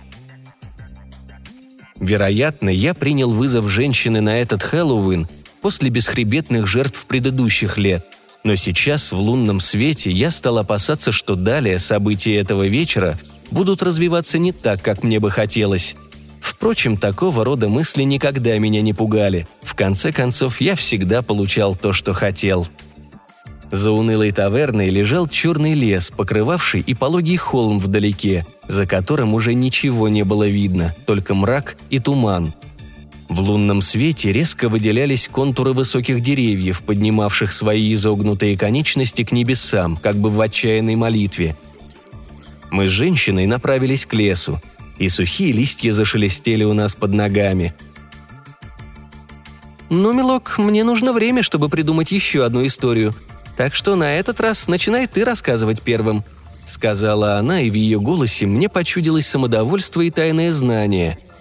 Вероятно, 2.01 2.69
я 2.69 2.95
принял 2.95 3.29
вызов 3.29 3.69
женщины 3.69 4.21
на 4.21 4.39
этот 4.39 4.63
Хэллоуин 4.63 5.27
после 5.61 5.91
бесхребетных 5.91 6.65
жертв 6.65 7.05
предыдущих 7.05 7.77
лет. 7.77 8.05
Но 8.43 8.55
сейчас, 8.55 9.11
в 9.11 9.19
лунном 9.19 9.59
свете, 9.59 10.09
я 10.11 10.31
стал 10.31 10.57
опасаться, 10.57 11.11
что 11.11 11.35
далее 11.35 11.77
события 11.77 12.37
этого 12.37 12.65
вечера 12.65 13.19
будут 13.51 13.83
развиваться 13.83 14.39
не 14.39 14.51
так, 14.51 14.81
как 14.81 15.03
мне 15.03 15.19
бы 15.19 15.29
хотелось. 15.29 15.95
Впрочем, 16.39 16.97
такого 16.97 17.45
рода 17.45 17.69
мысли 17.69 18.01
никогда 18.01 18.57
меня 18.57 18.81
не 18.81 18.93
пугали. 18.93 19.47
В 19.61 19.75
конце 19.75 20.11
концов, 20.11 20.59
я 20.59 20.75
всегда 20.75 21.21
получал 21.21 21.75
то, 21.75 21.93
что 21.93 22.13
хотел– 22.13 22.67
за 23.71 23.91
унылой 23.91 24.31
таверной 24.31 24.89
лежал 24.89 25.27
черный 25.27 25.73
лес, 25.73 26.11
покрывавший 26.15 26.81
и 26.81 26.93
пологий 26.93 27.37
холм 27.37 27.79
вдалеке, 27.79 28.45
за 28.67 28.85
которым 28.85 29.33
уже 29.33 29.53
ничего 29.53 30.09
не 30.09 30.23
было 30.23 30.47
видно, 30.47 30.93
только 31.05 31.33
мрак 31.33 31.77
и 31.89 31.99
туман. 31.99 32.53
В 33.29 33.39
лунном 33.39 33.81
свете 33.81 34.33
резко 34.33 34.67
выделялись 34.67 35.29
контуры 35.29 35.71
высоких 35.71 36.19
деревьев, 36.19 36.81
поднимавших 36.81 37.53
свои 37.53 37.93
изогнутые 37.93 38.57
конечности 38.57 39.23
к 39.23 39.31
небесам, 39.31 39.95
как 39.95 40.17
бы 40.17 40.29
в 40.29 40.41
отчаянной 40.41 40.97
молитве. 40.97 41.55
Мы 42.71 42.89
с 42.89 42.91
женщиной 42.91 43.45
направились 43.45 44.05
к 44.05 44.13
лесу, 44.13 44.59
и 44.97 45.07
сухие 45.07 45.53
листья 45.53 45.93
зашелестели 45.93 46.65
у 46.65 46.73
нас 46.73 46.93
под 46.93 47.13
ногами. 47.13 47.73
«Ну, 49.89 50.11
милок, 50.11 50.57
мне 50.57 50.83
нужно 50.83 51.13
время, 51.13 51.41
чтобы 51.41 51.69
придумать 51.69 52.11
еще 52.11 52.43
одну 52.43 52.65
историю. 52.65 53.15
Так 53.61 53.75
что 53.75 53.95
на 53.95 54.15
этот 54.15 54.39
раз 54.39 54.67
начинай 54.67 55.05
ты 55.05 55.23
рассказывать 55.23 55.83
первым»,— 55.83 56.23
сказала 56.65 57.37
она, 57.37 57.61
и 57.61 57.69
в 57.69 57.75
ее 57.75 57.99
голосе 57.99 58.47
мне 58.47 58.67
почудилось 58.69 59.27
самодовольство 59.27 60.01
и 60.01 60.09
тайное 60.09 60.51
знание— 60.51 61.19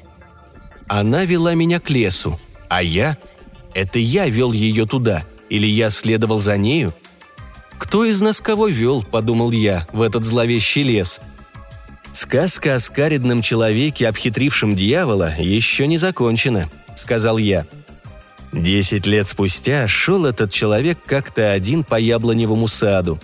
она 0.87 1.25
вела 1.25 1.55
меня 1.55 1.81
к 1.81 1.89
лесу, 1.89 2.39
а 2.69 2.83
я? 2.83 3.17
Это 3.73 3.99
я 3.99 4.29
вел 4.29 4.53
ее 4.53 4.85
туда, 4.85 5.25
или 5.49 5.67
я 5.67 5.89
следовал 5.89 6.41
за 6.41 6.59
нею? 6.59 6.93
Кто 7.79 8.05
из 8.05 8.21
нас 8.21 8.43
кого 8.43 8.69
вел, 8.69 9.03
подумал 9.03 9.51
я, 9.51 9.87
в 9.91 10.03
этот 10.03 10.25
зловещий 10.25 10.83
лес? 10.83 11.23
Сказка 12.13 12.75
о 12.75 12.81
скаридном 12.81 13.41
человеке, 13.41 14.09
обхитрившем 14.09 14.77
дьявола, 14.77 15.33
еще 15.39 15.87
не 15.87 15.97
закончена, 15.97 16.69
сказал 16.97 17.39
я. 17.39 17.67
Десять 18.53 19.07
лет 19.07 19.29
спустя 19.29 19.87
шел 19.87 20.27
этот 20.27 20.51
человек 20.53 20.99
как-то 21.05 21.53
один 21.53 21.85
по 21.85 21.99
яблоневому 21.99 22.67
саду. 22.67 23.19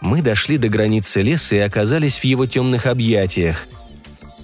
Мы 0.00 0.22
дошли 0.22 0.58
до 0.58 0.68
границы 0.68 1.22
леса 1.22 1.56
и 1.56 1.60
оказались 1.60 2.18
в 2.18 2.24
его 2.24 2.46
темных 2.46 2.86
объятиях– 2.86 3.66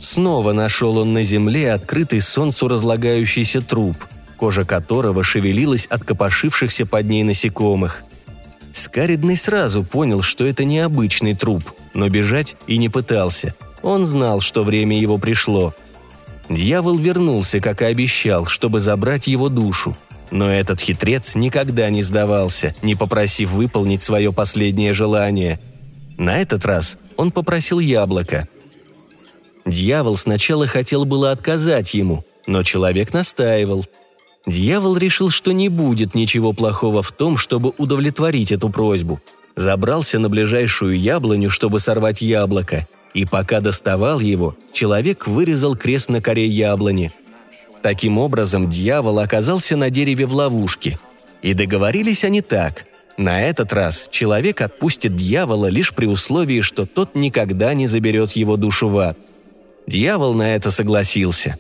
Снова 0.01 0.53
нашел 0.53 0.99
он 0.99 1.13
на 1.13 1.23
земле 1.23 1.73
открытый 1.73 2.21
солнцу 2.21 2.69
разлагающийся 2.69 3.61
труп, 3.63 3.97
кожа 4.37 4.65
которого 4.65 5.23
шевелилась 5.23 5.87
от 5.87 6.05
копошившихся 6.05 6.87
под 6.87 7.07
ней 7.07 7.23
насекомых. 7.23 8.05
Скаридный 8.73 9.37
сразу 9.37 9.83
понял, 9.83 10.23
что 10.23 10.45
это 10.45 10.65
необычный 10.65 11.35
труп, 11.35 11.73
но 11.95 12.09
бежать 12.09 12.57
и 12.67 12.77
не 12.77 12.89
пытался. 12.89 13.55
Он 13.83 14.07
знал, 14.07 14.41
что 14.41 14.65
время 14.65 14.99
его 14.99 15.17
пришло. 15.19 15.75
Дьявол 16.49 16.99
вернулся, 16.99 17.61
как 17.61 17.83
и 17.83 17.87
обещал, 17.87 18.47
чтобы 18.47 18.81
забрать 18.81 19.27
его 19.27 19.49
душу. 19.49 19.97
Но 20.31 20.49
этот 20.49 20.81
хитрец 20.81 21.35
никогда 21.35 21.89
не 21.91 22.03
сдавался, 22.03 22.75
не 22.83 22.95
попросив 22.95 23.53
выполнить 23.53 24.03
свое 24.03 24.33
последнее 24.33 24.93
желание. 24.93 25.61
На 26.17 26.39
этот 26.39 26.65
раз 26.65 26.99
он 27.17 27.31
попросил 27.31 27.79
яблоко– 27.79 28.49
Дьявол 29.67 30.17
сначала 30.17 30.69
хотел 30.69 31.05
было 31.05 31.33
отказать 31.33 31.93
ему, 31.93 32.25
но 32.47 32.63
человек 32.63 33.13
настаивал. 33.13 33.85
Дьявол 34.47 34.97
решил, 34.97 35.29
что 35.31 35.51
не 35.51 35.69
будет 35.69 36.15
ничего 36.15 36.53
плохого 36.53 37.03
в 37.03 37.11
том, 37.11 37.37
чтобы 37.37 37.73
удовлетворить 37.77 38.53
эту 38.53 38.71
просьбу. 38.71 39.21
Забрался 39.57 40.21
на 40.21 40.29
ближайшую 40.29 40.97
яблоню, 40.99 41.51
чтобы 41.51 41.81
сорвать 41.81 42.23
яблоко, 42.23 42.87
и 43.17 43.25
пока 43.25 43.61
доставал 43.61 44.21
его, 44.21 44.57
человек 44.73 45.27
вырезал 45.27 45.77
крест 45.77 46.09
на 46.09 46.21
коре 46.21 46.47
яблони. 46.47 47.11
Таким 47.83 48.19
образом, 48.19 48.71
дьявол 48.71 49.19
оказался 49.19 49.77
на 49.77 49.91
дереве 49.91 50.27
в 50.27 50.33
ловушке. 50.33 50.99
И 51.43 51.55
договорились 51.55 52.25
они 52.25 52.43
так. 52.43 52.85
На 53.17 53.43
этот 53.43 53.73
раз 53.73 54.09
человек 54.11 54.61
отпустит 54.61 55.17
дьявола 55.17 55.67
лишь 55.67 55.95
при 55.95 56.07
условии, 56.07 56.61
что 56.61 56.87
тот 56.87 57.15
никогда 57.15 57.75
не 57.75 57.87
заберет 57.87 58.33
его 58.33 58.57
душу 58.57 58.89
в 58.89 58.99
ад– 58.99 59.19
Дьявол 59.87 60.35
на 60.35 60.55
это 60.55 60.71
согласился. 60.71 61.59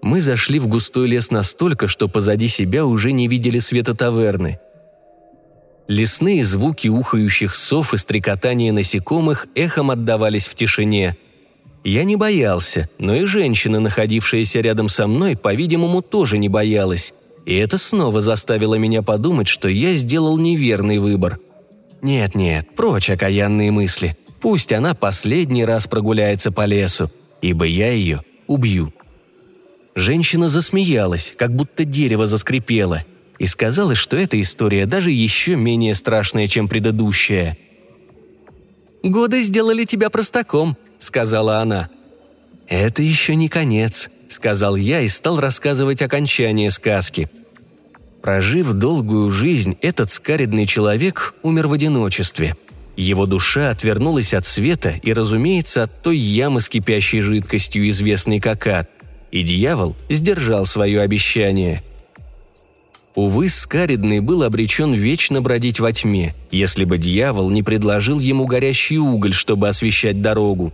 Мы 0.00 0.20
зашли 0.20 0.58
в 0.58 0.66
густой 0.66 1.06
лес 1.06 1.30
настолько, 1.30 1.86
что 1.86 2.08
позади 2.08 2.48
себя 2.48 2.86
уже 2.86 3.12
не 3.12 3.28
видели 3.28 3.58
света 3.58 3.94
таверны. 3.94 4.58
Лесные 5.88 6.44
звуки 6.44 6.88
ухающих 6.88 7.54
сов 7.54 7.94
и 7.94 7.96
стрекотания 7.96 8.72
насекомых 8.72 9.48
эхом 9.54 9.90
отдавались 9.90 10.46
в 10.46 10.54
тишине. 10.54 11.16
Я 11.82 12.04
не 12.04 12.16
боялся, 12.16 12.88
но 12.98 13.14
и 13.14 13.24
женщина, 13.24 13.80
находившаяся 13.80 14.60
рядом 14.60 14.88
со 14.88 15.06
мной, 15.06 15.36
по-видимому, 15.36 16.02
тоже 16.02 16.38
не 16.38 16.48
боялась. 16.48 17.14
И 17.46 17.56
это 17.56 17.78
снова 17.78 18.20
заставило 18.20 18.74
меня 18.74 19.02
подумать, 19.02 19.48
что 19.48 19.68
я 19.68 19.94
сделал 19.94 20.38
неверный 20.38 20.98
выбор. 20.98 21.38
Нет-нет, 22.02 22.68
прочь 22.76 23.10
окаянные 23.10 23.70
мысли– 23.70 24.16
Пусть 24.40 24.72
она 24.72 24.94
последний 24.94 25.64
раз 25.64 25.86
прогуляется 25.86 26.52
по 26.52 26.64
лесу, 26.64 27.10
ибо 27.42 27.64
я 27.64 27.90
ее 27.90 28.22
убью». 28.46 28.92
Женщина 29.94 30.48
засмеялась, 30.48 31.34
как 31.36 31.54
будто 31.54 31.84
дерево 31.84 32.28
заскрипело, 32.28 33.04
и 33.38 33.46
сказала, 33.46 33.94
что 33.94 34.16
эта 34.16 34.40
история 34.40 34.86
даже 34.86 35.10
еще 35.10 35.56
менее 35.56 35.94
страшная, 35.94 36.46
чем 36.46 36.68
предыдущая. 36.68 37.56
«Годы 39.02 39.42
сделали 39.42 39.84
тебя 39.84 40.10
простаком»,— 40.10 40.76
сказала 40.98 41.58
она. 41.58 41.88
«Это 42.66 43.02
еще 43.02 43.36
не 43.36 43.48
конец»,— 43.48 44.10
сказал 44.28 44.76
я 44.76 45.00
и 45.00 45.08
стал 45.08 45.40
рассказывать 45.40 46.02
окончание 46.02 46.70
сказки. 46.70 47.28
Прожив 48.22 48.72
долгую 48.72 49.30
жизнь, 49.30 49.78
этот 49.80 50.10
скаридный 50.10 50.66
человек 50.66 51.34
умер 51.42 51.68
в 51.68 51.72
одиночестве— 51.72 52.56
его 52.98 53.26
душа 53.26 53.70
отвернулась 53.70 54.34
от 54.34 54.44
света 54.44 54.94
и, 55.04 55.12
разумеется, 55.12 55.84
от 55.84 56.02
той 56.02 56.18
ямы 56.18 56.60
с 56.60 56.68
кипящей 56.68 57.20
жидкостью, 57.20 57.88
известной 57.90 58.40
как 58.40 58.66
ад, 58.66 58.90
и 59.30 59.44
дьявол 59.44 59.96
сдержал 60.08 60.66
свое 60.66 61.00
обещание. 61.00 61.84
Увы, 63.18 63.48
Скаридный 63.48 64.20
был 64.20 64.44
обречен 64.44 64.92
вечно 64.94 65.42
бродить 65.42 65.80
во 65.80 65.92
тьме, 65.92 66.34
если 66.52 66.84
бы 66.84 66.98
дьявол 66.98 67.50
не 67.50 67.64
предложил 67.64 68.20
ему 68.20 68.46
горящий 68.46 68.98
уголь, 68.98 69.32
чтобы 69.32 69.66
освещать 69.66 70.22
дорогу. 70.22 70.72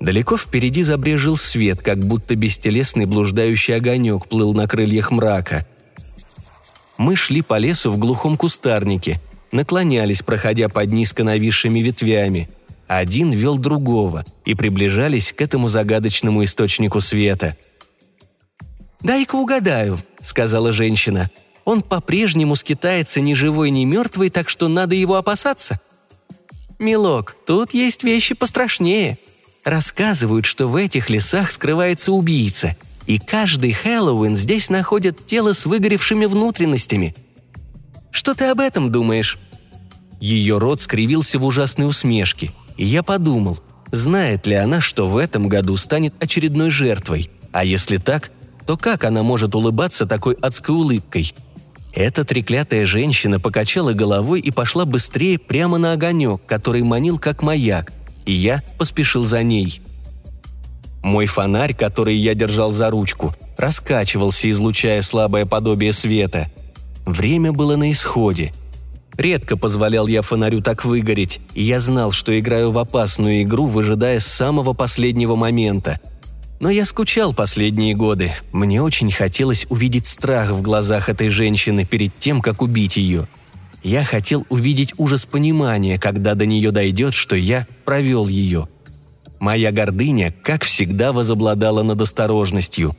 Далеко 0.00 0.38
впереди 0.38 0.82
забрежил 0.82 1.36
свет, 1.36 1.82
как 1.82 1.98
будто 1.98 2.34
бестелесный 2.36 3.04
блуждающий 3.04 3.76
огонек 3.76 4.28
плыл 4.28 4.54
на 4.54 4.66
крыльях 4.66 5.10
мрака. 5.10 5.66
Мы 6.96 7.16
шли 7.16 7.42
по 7.42 7.58
лесу 7.58 7.90
в 7.90 7.98
глухом 7.98 8.38
кустарнике– 8.38 9.20
наклонялись, 9.52 10.22
проходя 10.22 10.68
под 10.68 10.90
низко 10.90 11.24
нависшими 11.24 11.80
ветвями. 11.80 12.48
Один 12.86 13.30
вел 13.30 13.58
другого 13.58 14.24
и 14.44 14.54
приближались 14.54 15.32
к 15.32 15.40
этому 15.42 15.68
загадочному 15.68 16.42
источнику 16.44 17.00
света. 17.00 17.56
«Дай-ка 19.00 19.36
угадаю»,— 19.36 19.98
сказала 20.22 20.72
женщина. 20.72 21.30
«Он 21.64 21.82
по-прежнему 21.82 22.56
скитается 22.56 23.20
ни 23.20 23.34
живой, 23.34 23.70
ни 23.70 23.84
мертвый, 23.84 24.30
так 24.30 24.48
что 24.48 24.68
надо 24.68 24.94
его 24.94 25.16
опасаться?» 25.16 25.80
«Милок, 26.78 27.36
тут 27.46 27.74
есть 27.74 28.04
вещи 28.04 28.34
пострашнее. 28.34 29.18
Рассказывают, 29.64 30.46
что 30.46 30.66
в 30.66 30.76
этих 30.76 31.10
лесах 31.10 31.50
скрывается 31.50 32.12
убийца, 32.12 32.76
и 33.06 33.18
каждый 33.18 33.72
Хэллоуин 33.72 34.36
здесь 34.36 34.70
находят 34.70 35.26
тело 35.26 35.52
с 35.52 35.66
выгоревшими 35.66 36.26
внутренностями— 36.26 37.14
что 38.10 38.34
ты 38.34 38.46
об 38.46 38.60
этом 38.60 38.90
думаешь?» 38.90 39.38
Ее 40.20 40.58
рот 40.58 40.80
скривился 40.80 41.38
в 41.38 41.44
ужасной 41.44 41.88
усмешке, 41.88 42.50
и 42.76 42.84
я 42.84 43.02
подумал, 43.02 43.58
знает 43.90 44.46
ли 44.46 44.54
она, 44.54 44.80
что 44.80 45.08
в 45.08 45.16
этом 45.16 45.48
году 45.48 45.76
станет 45.76 46.14
очередной 46.22 46.70
жертвой, 46.70 47.30
а 47.52 47.64
если 47.64 47.96
так, 47.96 48.30
то 48.70 48.76
как 48.76 49.02
она 49.02 49.24
может 49.24 49.56
улыбаться 49.56 50.06
такой 50.06 50.34
адской 50.34 50.72
улыбкой? 50.72 51.34
Эта 51.92 52.24
треклятая 52.24 52.86
женщина 52.86 53.40
покачала 53.40 53.94
головой 53.94 54.38
и 54.38 54.52
пошла 54.52 54.84
быстрее 54.84 55.40
прямо 55.40 55.76
на 55.76 55.94
огонек, 55.94 56.42
который 56.46 56.84
манил 56.84 57.18
как 57.18 57.42
маяк, 57.42 57.92
и 58.26 58.32
я 58.32 58.62
поспешил 58.78 59.26
за 59.26 59.42
ней. 59.42 59.82
Мой 61.02 61.26
фонарь, 61.26 61.74
который 61.74 62.14
я 62.14 62.34
держал 62.34 62.70
за 62.70 62.90
ручку, 62.90 63.34
раскачивался, 63.58 64.48
излучая 64.48 65.02
слабое 65.02 65.46
подобие 65.46 65.92
света. 65.92 66.48
Время 67.04 67.50
было 67.52 67.74
на 67.74 67.90
исходе. 67.90 68.52
Редко 69.16 69.56
позволял 69.56 70.06
я 70.06 70.22
фонарю 70.22 70.62
так 70.62 70.84
выгореть, 70.84 71.40
и 71.54 71.64
я 71.64 71.80
знал, 71.80 72.12
что 72.12 72.38
играю 72.38 72.70
в 72.70 72.78
опасную 72.78 73.42
игру, 73.42 73.66
выжидая 73.66 74.20
самого 74.20 74.74
последнего 74.74 75.34
момента. 75.34 75.98
Но 76.60 76.68
я 76.68 76.84
скучал 76.84 77.32
последние 77.32 77.94
годы. 77.94 78.32
Мне 78.52 78.82
очень 78.82 79.10
хотелось 79.10 79.66
увидеть 79.70 80.06
страх 80.06 80.50
в 80.50 80.60
глазах 80.60 81.08
этой 81.08 81.30
женщины 81.30 81.86
перед 81.86 82.18
тем, 82.18 82.42
как 82.42 82.60
убить 82.60 82.98
ее. 82.98 83.26
Я 83.82 84.04
хотел 84.04 84.44
увидеть 84.50 84.92
ужас 84.98 85.24
понимания, 85.24 85.98
когда 85.98 86.34
до 86.34 86.44
нее 86.44 86.70
дойдет, 86.70 87.14
что 87.14 87.34
я 87.34 87.66
провел 87.86 88.28
ее. 88.28 88.68
Моя 89.38 89.72
гордыня, 89.72 90.34
как 90.42 90.64
всегда, 90.64 91.12
возобладала 91.14 91.82
над 91.82 92.02
осторожностью. 92.02 92.94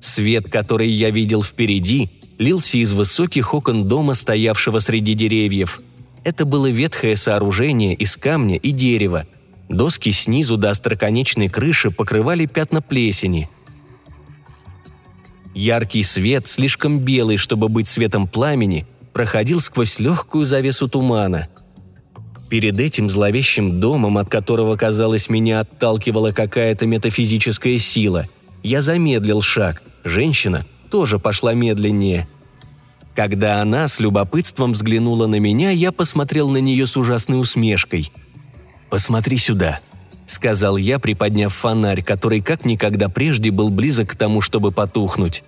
Свет, 0.00 0.48
который 0.48 0.88
я 0.88 1.10
видел 1.10 1.42
впереди, 1.42 2.12
лился 2.38 2.78
из 2.78 2.92
высоких 2.92 3.54
окон 3.54 3.88
дома, 3.88 4.14
стоявшего 4.14 4.78
среди 4.78 5.14
деревьев. 5.14 5.80
Это 6.22 6.44
было 6.44 6.68
ветхое 6.70 7.16
сооружение 7.16 7.94
из 7.94 8.16
камня 8.16 8.56
и 8.56 8.70
дерева. 8.70 9.26
Доски 9.68 10.10
снизу 10.12 10.56
до 10.56 10.70
остроконечной 10.70 11.48
крыши 11.48 11.90
покрывали 11.90 12.46
пятна 12.46 12.80
плесени. 12.80 13.48
Яркий 15.54 16.02
свет, 16.02 16.48
слишком 16.48 17.00
белый, 17.00 17.36
чтобы 17.36 17.68
быть 17.68 17.88
светом 17.88 18.28
пламени, 18.28 18.86
проходил 19.12 19.60
сквозь 19.60 19.98
легкую 19.98 20.44
завесу 20.44 20.88
тумана. 20.88 21.48
Перед 22.48 22.78
этим 22.78 23.08
зловещим 23.08 23.80
домом, 23.80 24.18
от 24.18 24.28
которого, 24.28 24.76
казалось, 24.76 25.28
меня 25.28 25.60
отталкивала 25.60 26.30
какая-то 26.30 26.86
метафизическая 26.86 27.78
сила, 27.78 28.28
я 28.62 28.82
замедлил 28.82 29.40
шаг. 29.40 29.82
Женщина 30.04 30.64
тоже 30.90 31.18
пошла 31.18 31.54
медленнее. 31.54 32.28
Когда 33.16 33.62
она 33.62 33.88
с 33.88 33.98
любопытством 33.98 34.72
взглянула 34.72 35.26
на 35.26 35.40
меня, 35.40 35.70
я 35.70 35.90
посмотрел 35.90 36.50
на 36.50 36.58
нее 36.58 36.86
с 36.86 36.96
ужасной 36.96 37.40
усмешкой– 37.40 38.12
«Посмотри 38.90 39.36
сюда»,— 39.36 39.80
сказал 40.26 40.76
я, 40.76 40.98
приподняв 40.98 41.52
фонарь, 41.52 42.02
который 42.02 42.40
как 42.40 42.64
никогда 42.64 43.08
прежде 43.08 43.50
был 43.50 43.70
близок 43.70 44.10
к 44.10 44.16
тому, 44.16 44.40
чтобы 44.40 44.72
потухнуть. 44.72 45.42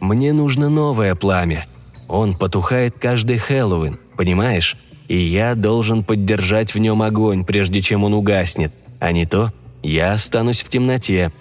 «Мне 0.00 0.32
нужно 0.32 0.70
новое 0.70 1.14
пламя. 1.14 1.66
Он 2.08 2.34
потухает 2.34 2.96
каждый 2.98 3.38
Хэллоуин, 3.38 3.98
понимаешь? 4.16 4.76
И 5.08 5.16
я 5.16 5.54
должен 5.54 6.04
поддержать 6.04 6.74
в 6.74 6.78
нем 6.78 7.02
огонь, 7.02 7.44
прежде 7.44 7.82
чем 7.82 8.04
он 8.04 8.14
угаснет. 8.14 8.72
А 8.98 9.12
не 9.12 9.26
то 9.26 9.52
я 9.82 10.12
останусь 10.12 10.62
в 10.62 10.68
темноте». 10.68 11.32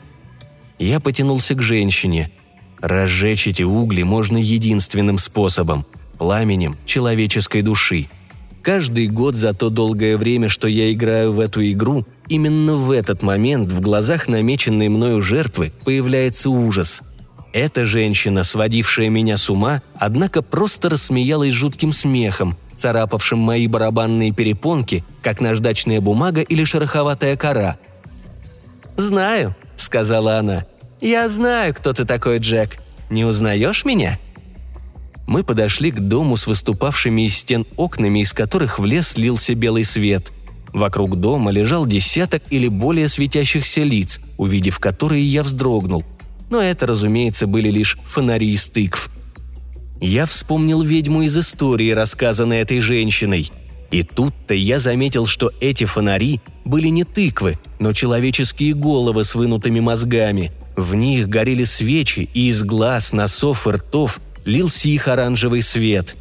Я 0.78 1.02
потянулся 1.02 1.56
к 1.56 1.62
женщине. 1.62 2.32
Разжечь 2.80 3.47
эти 3.47 3.63
угли 3.63 4.04
можно 4.04 4.38
единственным 4.38 5.17
способом– 5.17 5.86
пламенем 6.17 6.78
человеческой 6.86 7.62
души– 7.62 8.08
Каждый 8.62 9.08
год 9.08 9.36
за 9.36 9.54
то 9.54 9.69
долгое 9.69 10.17
время, 10.17 10.50
что 10.50 10.67
я 10.67 10.91
играю 10.91 11.32
в 11.32 11.39
эту 11.39 11.67
игру, 11.69 12.06
именно 12.28 12.76
в 12.76 12.91
этот 12.91 13.24
момент 13.24 13.72
в 13.72 13.80
глазах 13.80 14.28
намеченной 14.28 14.89
мною 14.89 15.22
жертвы 15.22 15.72
появляется 15.86 16.50
ужас. 16.50 17.02
Эта 17.54 17.86
женщина, 17.86 18.43
сводившая 18.43 19.10
меня 19.10 19.38
с 19.38 19.50
ума, 19.50 19.82
однако 19.95 20.41
просто 20.41 20.89
рассмеялась 20.89 21.54
жутким 21.54 21.93
смехом, 21.93 22.58
царапавшим 22.76 23.39
мои 23.39 23.65
барабанные 23.67 24.32
перепонки, 24.32 25.04
как 25.24 25.41
наждачная 25.41 26.02
бумага 26.02 26.41
или 26.41 26.63
шероховатая 26.63 27.38
кора. 27.38 27.78
«Знаю»,— 28.98 29.56
сказала 29.78 30.38
она. 30.38 30.65
«Я 31.02 31.30
знаю, 31.30 31.74
кто 31.74 31.93
ты 31.93 32.06
такой, 32.06 32.39
Джек. 32.39 32.78
Не 33.10 33.26
узнаешь 33.26 33.86
меня?» 33.86 34.19
Мы 35.30 35.44
подошли 35.44 35.92
к 35.92 36.00
дому 36.00 36.38
с 36.38 36.48
выступавшими 36.48 37.28
из 37.28 37.38
стен 37.38 37.63
окнами, 37.78 38.22
из 38.22 38.34
которых 38.34 38.80
в 38.80 38.86
лес 38.86 39.15
лился 39.15 39.54
белый 39.54 39.86
свет. 39.86 40.32
Вокруг 40.74 41.20
дома 41.20 41.52
лежал 41.52 41.86
десяток 41.86 42.42
или 42.50 42.68
более 42.68 43.08
светящихся 43.08 43.84
лиц, 43.84 44.20
увидев 44.38 44.80
которые 44.80 45.24
я 45.24 45.44
вздрогнул. 45.44 46.04
Но 46.50 46.60
это, 46.60 46.88
разумеется, 46.88 47.46
были 47.46 47.70
лишь 47.70 48.00
фонари 48.06 48.52
из 48.52 48.68
тыкв. 48.70 49.12
Я 50.02 50.26
вспомнил 50.26 50.82
ведьму 50.82 51.22
из 51.22 51.38
истории, 51.38 51.92
рассказанной 51.92 52.62
этой 52.62 52.80
женщиной. 52.80 53.52
И 53.92 54.02
тут-то 54.02 54.56
я 54.56 54.80
заметил, 54.80 55.28
что 55.28 55.52
эти 55.62 55.84
фонари 55.84 56.42
были 56.65 56.88
не 56.88 57.04
тыквы, 57.04 57.60
но 57.78 57.94
человеческие 57.94 58.74
головы 58.74 59.24
с 59.24 59.36
вынутыми 59.36 59.80
мозгами. 59.80 60.52
В 60.76 60.96
них 60.96 61.30
горели 61.30 61.65
свечи, 61.65 62.28
и 62.34 62.48
из 62.48 62.63
глаз, 62.63 63.13
носов 63.13 63.68
и 63.68 63.72
ртов 63.72 64.20
лился 64.45 64.89
их 64.89 65.08
оранжевый 65.08 65.62
свет. 65.62 66.15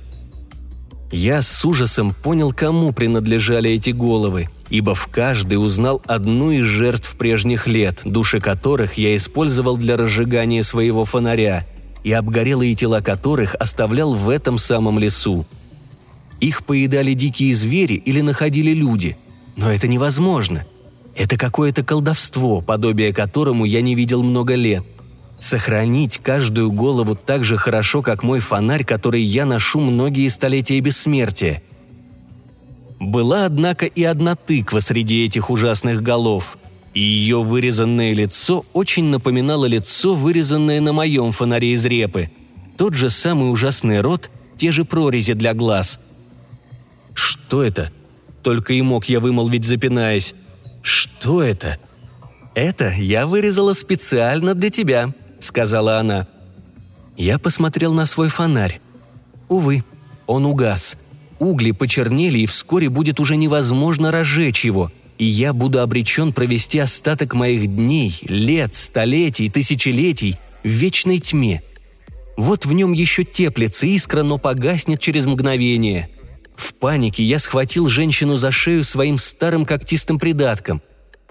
Я 1.10 1.40
с 1.40 1.64
ужасом 1.64 2.12
понял, 2.12 2.52
кому 2.52 2.92
принадлежали 2.92 3.70
эти 3.70 3.90
головы, 3.90 4.50
ибо 4.68 4.94
в 4.94 5.06
каждой 5.06 5.54
узнал 5.54 6.02
одну 6.06 6.50
из 6.50 6.64
жертв 6.64 7.16
прежних 7.16 7.66
лет, 7.66 8.02
души 8.04 8.40
которых 8.40 8.94
я 8.94 9.16
использовал 9.16 9.78
для 9.78 9.96
разжигания 9.96 10.62
своего 10.62 11.04
фонаря, 11.04 11.66
и 12.04 12.12
обгорелые 12.12 12.74
тела 12.74 13.00
которых 13.00 13.54
оставлял 13.54 14.14
в 14.14 14.28
этом 14.28 14.58
самом 14.58 14.98
лесу. 14.98 15.46
Их 16.40 16.64
поедали 16.64 17.14
дикие 17.14 17.54
звери 17.54 17.94
или 17.94 18.20
находили 18.20 18.72
люди. 18.72 19.16
Но 19.56 19.72
это 19.72 19.88
невозможно. 19.88 20.64
Это 21.16 21.36
какое-то 21.36 21.82
колдовство, 21.82 22.60
подобие 22.60 23.12
которому 23.12 23.64
я 23.64 23.80
не 23.80 23.94
видел 23.94 24.22
много 24.22 24.54
лет– 24.54 24.84
Сохранить 25.38 26.18
каждую 26.18 26.72
голову 26.72 27.14
так 27.14 27.44
же 27.44 27.56
хорошо, 27.56 28.02
как 28.02 28.22
мой 28.22 28.40
фонарь, 28.40 28.84
который 28.84 29.22
я 29.22 29.46
ношу 29.46 29.80
многие 29.80 30.28
столетия 30.28 30.80
бессмертия. 30.80 31.62
Была, 32.98 33.44
однако, 33.44 33.86
и 33.86 34.02
одна 34.02 34.34
тыква 34.34 34.80
среди 34.80 35.24
этих 35.24 35.50
ужасных 35.50 36.02
голов, 36.02 36.58
и 36.92 37.00
ее 37.00 37.42
вырезанное 37.42 38.12
лицо 38.12 38.66
очень 38.72 39.04
напоминало 39.04 39.66
лицо, 39.66 40.14
вырезанное 40.14 40.80
на 40.80 40.92
моем 40.92 41.30
фонаре 41.30 41.72
из 41.72 41.86
репы. 41.86 42.30
Тот 42.76 42.94
же 42.94 43.08
самый 43.08 43.52
ужасный 43.52 44.00
рот, 44.00 44.30
те 44.56 44.72
же 44.72 44.84
прорези 44.84 45.34
для 45.34 45.54
глаз. 45.54 46.00
«Что 47.14 47.62
это?» 47.62 47.92
Только 48.42 48.72
и 48.72 48.82
мог 48.82 49.04
я 49.06 49.20
вымолвить, 49.20 49.64
запинаясь. 49.64 50.34
«Что 50.82 51.42
это?» 51.42 51.78
«Это 52.54 52.90
я 52.90 53.26
вырезала 53.26 53.72
специально 53.72 54.54
для 54.54 54.70
тебя»,— 54.70 55.12
сказала 55.40 55.98
она. 55.98 56.26
Я 57.16 57.38
посмотрел 57.38 57.94
на 57.94 58.06
свой 58.06 58.28
фонарь. 58.28 58.80
Увы, 59.48 59.84
он 60.26 60.46
угас. 60.46 60.96
Угли 61.38 61.72
почернели, 61.72 62.38
и 62.40 62.46
вскоре 62.46 62.88
будет 62.88 63.20
уже 63.20 63.36
невозможно 63.36 64.10
разжечь 64.10 64.64
его, 64.64 64.90
и 65.18 65.24
я 65.24 65.52
буду 65.52 65.80
обречен 65.80 66.32
провести 66.32 66.78
остаток 66.78 67.34
моих 67.34 67.66
дней, 67.66 68.18
лет, 68.22 68.74
столетий, 68.74 69.48
тысячелетий 69.48 70.36
в 70.64 70.68
вечной 70.68 71.18
тьме. 71.18 71.62
Вот 72.36 72.66
в 72.66 72.72
нем 72.72 72.92
еще 72.92 73.24
теплится 73.24 73.86
искра, 73.86 74.22
но 74.22 74.38
погаснет 74.38 75.00
через 75.00 75.26
мгновение. 75.26 76.10
В 76.56 76.74
панике 76.74 77.22
я 77.22 77.38
схватил 77.38 77.88
женщину 77.88 78.36
за 78.36 78.50
шею 78.50 78.82
своим 78.84 79.18
старым 79.18 79.64
когтистым 79.64 80.18
придатком. 80.18 80.82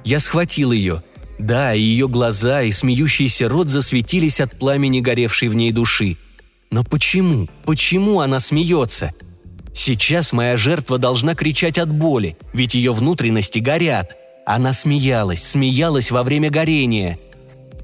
Я 0.03 0.19
схватил 0.19 0.71
ее— 0.71 1.03
да, 1.37 1.71
ее 1.71 2.07
глаза 2.07 2.63
и 2.63 2.71
смеющийся 2.71 3.47
рот 3.47 3.67
засветились 3.67 4.41
от 4.41 4.57
пламени 4.57 5.01
горевшей 5.01 5.49
в 5.49 5.55
ней 5.55 5.71
души. 5.71 6.17
Но 6.71 6.83
почему? 6.83 7.47
Почему 7.63 8.21
она 8.21 8.39
смеется? 8.39 9.13
Сейчас 9.73 10.33
моя 10.33 10.57
жертва 10.57 10.97
должна 10.97 11.35
кричать 11.35 11.77
от 11.77 11.91
боли, 11.91 12.37
ведь 12.53 12.73
ее 12.73 12.93
внутренности 12.93 13.59
горят. 13.59 14.15
Она 14.45 14.73
смеялась, 14.73 15.43
смеялась 15.43 16.09
во 16.09 16.23
время 16.23 16.49
горения. 16.49 17.19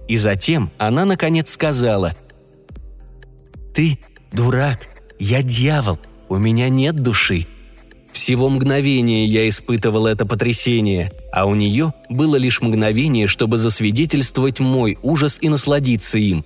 И 0.08 0.18
затем 0.18 0.72
она 0.78 1.06
наконец 1.06 1.52
сказала 1.52 2.13
«Ты 3.76 4.00
дурак, 4.32 4.80
я 5.20 5.44
дьявол, 5.44 6.00
у 6.30 6.38
меня 6.38 6.70
нет 6.70 6.96
души, 6.96 7.46
всего 8.13 8.47
мгновения 8.47 9.26
я 9.26 9.49
испытывал 9.49 10.06
это 10.06 10.26
потрясение, 10.26 11.12
а 11.32 11.47
у 11.47 11.56
нее 11.56 11.93
было 12.10 12.36
лишь 12.36 12.62
мгновение, 12.62 13.26
чтобы 13.26 13.58
засвидетельствовать 13.58 14.60
мой 14.60 14.99
ужас 15.02 15.39
и 15.41 15.49
насладиться 15.49 16.19
им. 16.19 16.45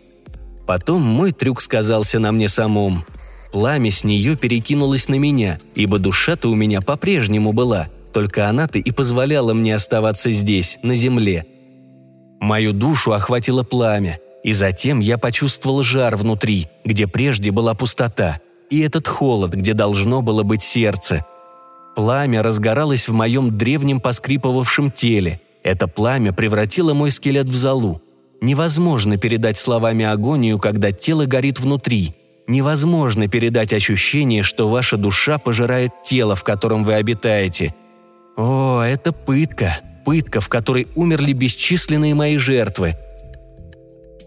Потом 0.65 1.01
мой 1.01 1.33
трюк 1.33 1.61
сказался 1.61 2.19
на 2.19 2.31
мне 2.31 2.47
самом. 2.47 3.05
Пламя 3.51 3.91
с 3.91 4.05
нее 4.05 4.37
перекинулось 4.37 5.09
на 5.09 5.15
меня, 5.15 5.59
ибо 5.75 5.99
душа-то 5.99 6.49
у 6.49 6.55
меня 6.55 6.81
по-прежнему 6.81 7.51
была, 7.51 7.89
только 8.13 8.47
она-то 8.47 8.79
и 8.79 8.91
позволяла 8.91 9.53
мне 9.53 9.75
оставаться 9.75 10.31
здесь, 10.31 10.77
на 10.83 10.95
земле. 10.95 11.45
Мою 12.39 12.71
душу 12.71 13.11
охватило 13.11 13.63
пламя, 13.63 14.19
и 14.43 14.53
затем 14.53 15.01
я 15.01 15.17
почувствовал 15.17 15.83
жар 15.83 16.15
внутри, 16.15 16.69
где 16.85 17.07
прежде 17.07 17.51
была 17.51 17.73
пустота, 17.73 18.39
и 18.69 18.79
этот 18.79 19.07
холод, 19.07 19.53
где 19.53 19.73
должно 19.73 20.21
было 20.21 20.43
быть 20.43 20.61
сердце– 20.61 21.25
Пламя 21.97 22.43
разгоралось 22.43 23.07
в 23.07 23.13
моем 23.13 23.57
древнем 23.57 23.99
поскрипывавшем 23.99 24.91
теле. 24.91 25.41
Это 25.63 25.87
пламя 25.87 26.31
превратило 26.31 26.93
мой 26.93 27.09
скелет 27.09 27.49
в 27.49 27.55
золу. 27.55 28.03
Невозможно 28.39 29.17
передать 29.17 29.57
словами 29.57 30.05
агонию, 30.05 30.59
когда 30.59 30.91
тело 30.91 31.25
горит 31.25 31.59
внутри. 31.59 32.13
Невозможно 32.45 33.27
передать 33.27 33.73
ощущение, 33.73 34.43
что 34.43 34.69
ваша 34.69 34.97
душа 34.97 35.39
пожирает 35.39 35.89
тело, 36.03 36.35
в 36.35 36.43
котором 36.43 36.83
вы 36.83 36.93
обитаете. 36.93 37.73
О, 38.37 38.79
это 38.79 39.11
пытка. 39.11 39.79
Пытка, 40.05 40.39
в 40.39 40.49
которой 40.49 40.87
умерли 40.93 41.33
бесчисленные 41.33 42.13
мои 42.13 42.37
жертвы. 42.37 42.95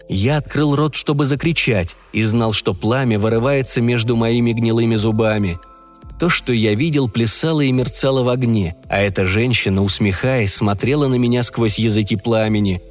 Я 0.09 0.39
открыл 0.39 0.75
рот, 0.75 0.97
чтобы 0.97 1.25
закричать, 1.25 1.95
и 2.13 2.25
знал, 2.25 2.51
что 2.51 2.75
пламя 2.75 3.21
вырывается 3.21 3.81
между 3.81 4.17
моими 4.17 4.51
гнилыми 4.51 4.97
зубами– 4.97 5.61
то, 6.21 6.29
что 6.29 6.53
я 6.53 6.75
видел, 6.75 7.09
плясало 7.09 7.63
и 7.63 7.73
мерцало 7.73 8.23
в 8.23 8.29
огне, 8.29 8.77
а 8.91 8.99
эта 8.99 9.25
женщина, 9.25 9.83
усмехаясь, 9.83 10.53
смотрела 10.53 11.09
на 11.09 11.15
меня 11.15 11.43
сквозь 11.43 11.79
языки 11.79 12.15
пламени. 12.17 12.83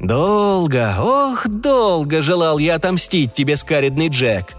«Долго, 0.00 0.96
ох, 0.98 1.46
долго 1.46 2.22
желал 2.22 2.58
я 2.58 2.76
отомстить 2.76 3.34
тебе, 3.34 3.56
скаридный 3.56 4.08
Джек!» 4.08 4.54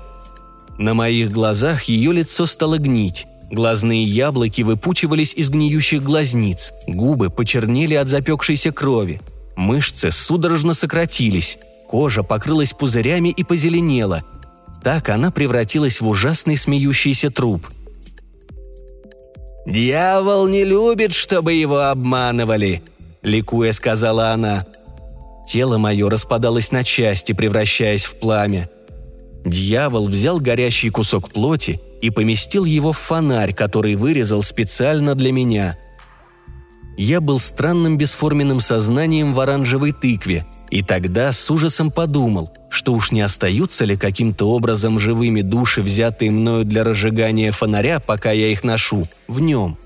На 0.78 0.94
моих 0.94 1.32
глазах 1.32 1.86
ее 1.86 2.14
лицо 2.14 2.46
стало 2.46 2.78
гнить. 2.78 3.26
Глазные 3.50 4.04
яблоки 4.04 4.62
выпучивались 4.62 5.34
из 5.34 5.50
гниющих 5.50 6.04
глазниц, 6.04 6.74
губы 6.86 7.32
почернели 7.32 7.96
от 7.96 8.08
запекшейся 8.08 8.72
крови. 8.72 9.22
Мышцы 9.56 10.12
судорожно 10.12 10.76
сократились, 10.76 11.58
кожа 11.90 12.22
покрылась 12.22 12.74
пузырями 12.74 13.30
и 13.30 13.44
позеленела. 13.44 14.24
Так 14.84 15.10
она 15.10 15.32
превратилась 15.32 16.02
в 16.02 16.08
ужасный 16.08 16.58
смеющийся 16.58 17.30
труп. 17.30 17.68
«Дьявол 19.66 20.48
не 20.48 20.64
любит, 20.64 21.14
чтобы 21.14 21.54
его 21.54 21.82
обманывали»,— 21.82 22.84
ликуя 23.22 23.72
сказала 23.74 24.32
она. 24.32 24.66
Тело 25.48 25.78
мое 25.78 26.10
распадалось 26.10 26.72
на 26.72 26.84
части, 26.84 27.34
превращаясь 27.34 28.06
в 28.06 28.18
пламя. 28.20 28.70
Дьявол 29.46 30.08
взял 30.08 30.40
горящий 30.40 30.90
кусок 30.90 31.30
плоти 31.30 31.80
и 32.02 32.10
поместил 32.10 32.66
его 32.66 32.92
в 32.92 32.98
фонарь, 32.98 33.54
который 33.54 33.96
вырезал 33.96 34.44
специально 34.44 35.14
для 35.14 35.32
меня. 35.32 35.78
Я 36.98 37.22
был 37.22 37.40
странным 37.40 37.98
бесформенным 37.98 38.60
сознанием 38.60 39.34
в 39.34 39.40
оранжевой 39.40 39.92
тыкве, 39.92 40.46
и 40.72 40.82
тогда 40.82 41.32
с 41.32 41.52
ужасом 41.52 41.92
подумал, 41.92 42.52
что 42.70 42.94
уж 42.94 43.12
не 43.12 43.22
остаются 43.22 43.86
ли 43.86 43.96
каким-то 43.96 44.50
образом 44.50 44.98
живыми 44.98 45.42
души, 45.42 45.82
взятые 45.82 46.32
мною 46.32 46.66
для 46.66 46.84
разжигания 46.84 47.52
фонаря, 47.52 48.00
пока 48.00 48.32
я 48.32 48.48
их 48.48 48.64
ношу, 48.64 49.04
в 49.28 49.40
нем. 49.40 49.78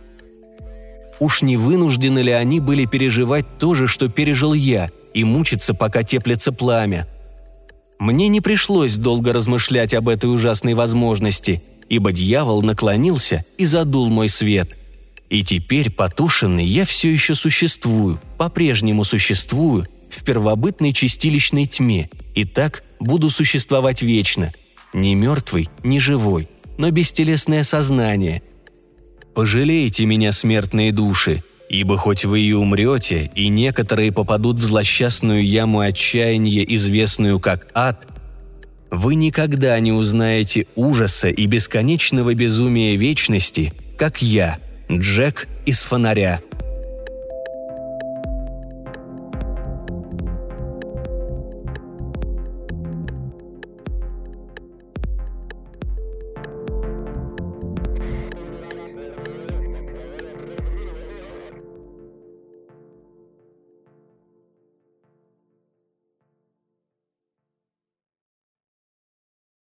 Уж 1.19 1.41
не 1.41 1.58
вынуждены 1.58 2.19
ли 2.19 2.32
они 2.32 2.60
были 2.60 2.86
переживать 2.86 3.58
то 3.58 3.74
же, 3.74 3.88
что 3.88 4.08
пережил 4.08 4.54
я, 4.54 4.89
и 5.13 5.24
мучиться, 5.24 5.74
пока 5.74 6.04
теплится 6.04 6.52
пламя– 6.54 7.08
мне 8.00 8.28
не 8.28 8.41
пришлось 8.41 8.95
долго 8.95 9.32
размышлять 9.32 9.93
об 9.93 10.10
этой 10.10 10.26
ужасной 10.26 10.74
возможности, 10.74 11.62
ибо 11.88 12.12
дьявол 12.12 12.62
наклонился 12.62 13.45
и 13.58 13.65
задул 13.65 14.10
мой 14.10 14.28
свет. 14.30 14.78
И 15.30 15.43
теперь, 15.43 15.91
потушенный, 15.91 16.65
я 16.65 16.86
все 16.86 17.12
еще 17.12 17.36
существую, 17.36 18.19
по-прежнему 18.38 19.04
существую 19.04 19.88
в 20.15 20.23
первобытной 20.23 20.93
чистилищной 20.93 21.65
тьме, 21.65 22.10
и 22.34 22.45
так 22.45 22.84
буду 22.99 23.30
существовать 23.30 24.01
вечно. 24.01 24.54
Не 24.93 25.15
мертвый, 25.15 25.69
не 25.84 25.99
живой, 25.99 26.49
но 26.78 26.89
бестелесное 26.91 27.63
сознание. 27.63 28.41
Пожалейте 29.34 30.06
меня, 30.06 30.32
смертные 30.32 30.91
души, 30.91 31.43
Ибо 31.67 31.97
хоть 31.97 32.25
вы 32.25 32.41
и 32.41 32.54
умрете, 32.54 33.32
и 33.34 33.47
некоторые 33.47 34.12
попадут 34.12 34.58
в 34.58 34.63
злосчастную 34.63 35.43
яму 35.43 35.80
отчаяния, 35.80 36.63
известную 36.63 37.39
как 37.39 37.67
ад, 37.73 38.08
вы 38.91 39.15
никогда 39.15 39.80
не 39.80 39.91
узнаете 39.91 40.67
ужаса 40.75 41.30
и 41.30 41.45
бесконечного 41.47 42.36
безумия 42.36 42.95
вечности, 42.95 43.73
как 43.97 44.21
я, 44.21 44.60
Джек 44.91 45.47
из 45.65 45.82
фонаря– 45.82 46.41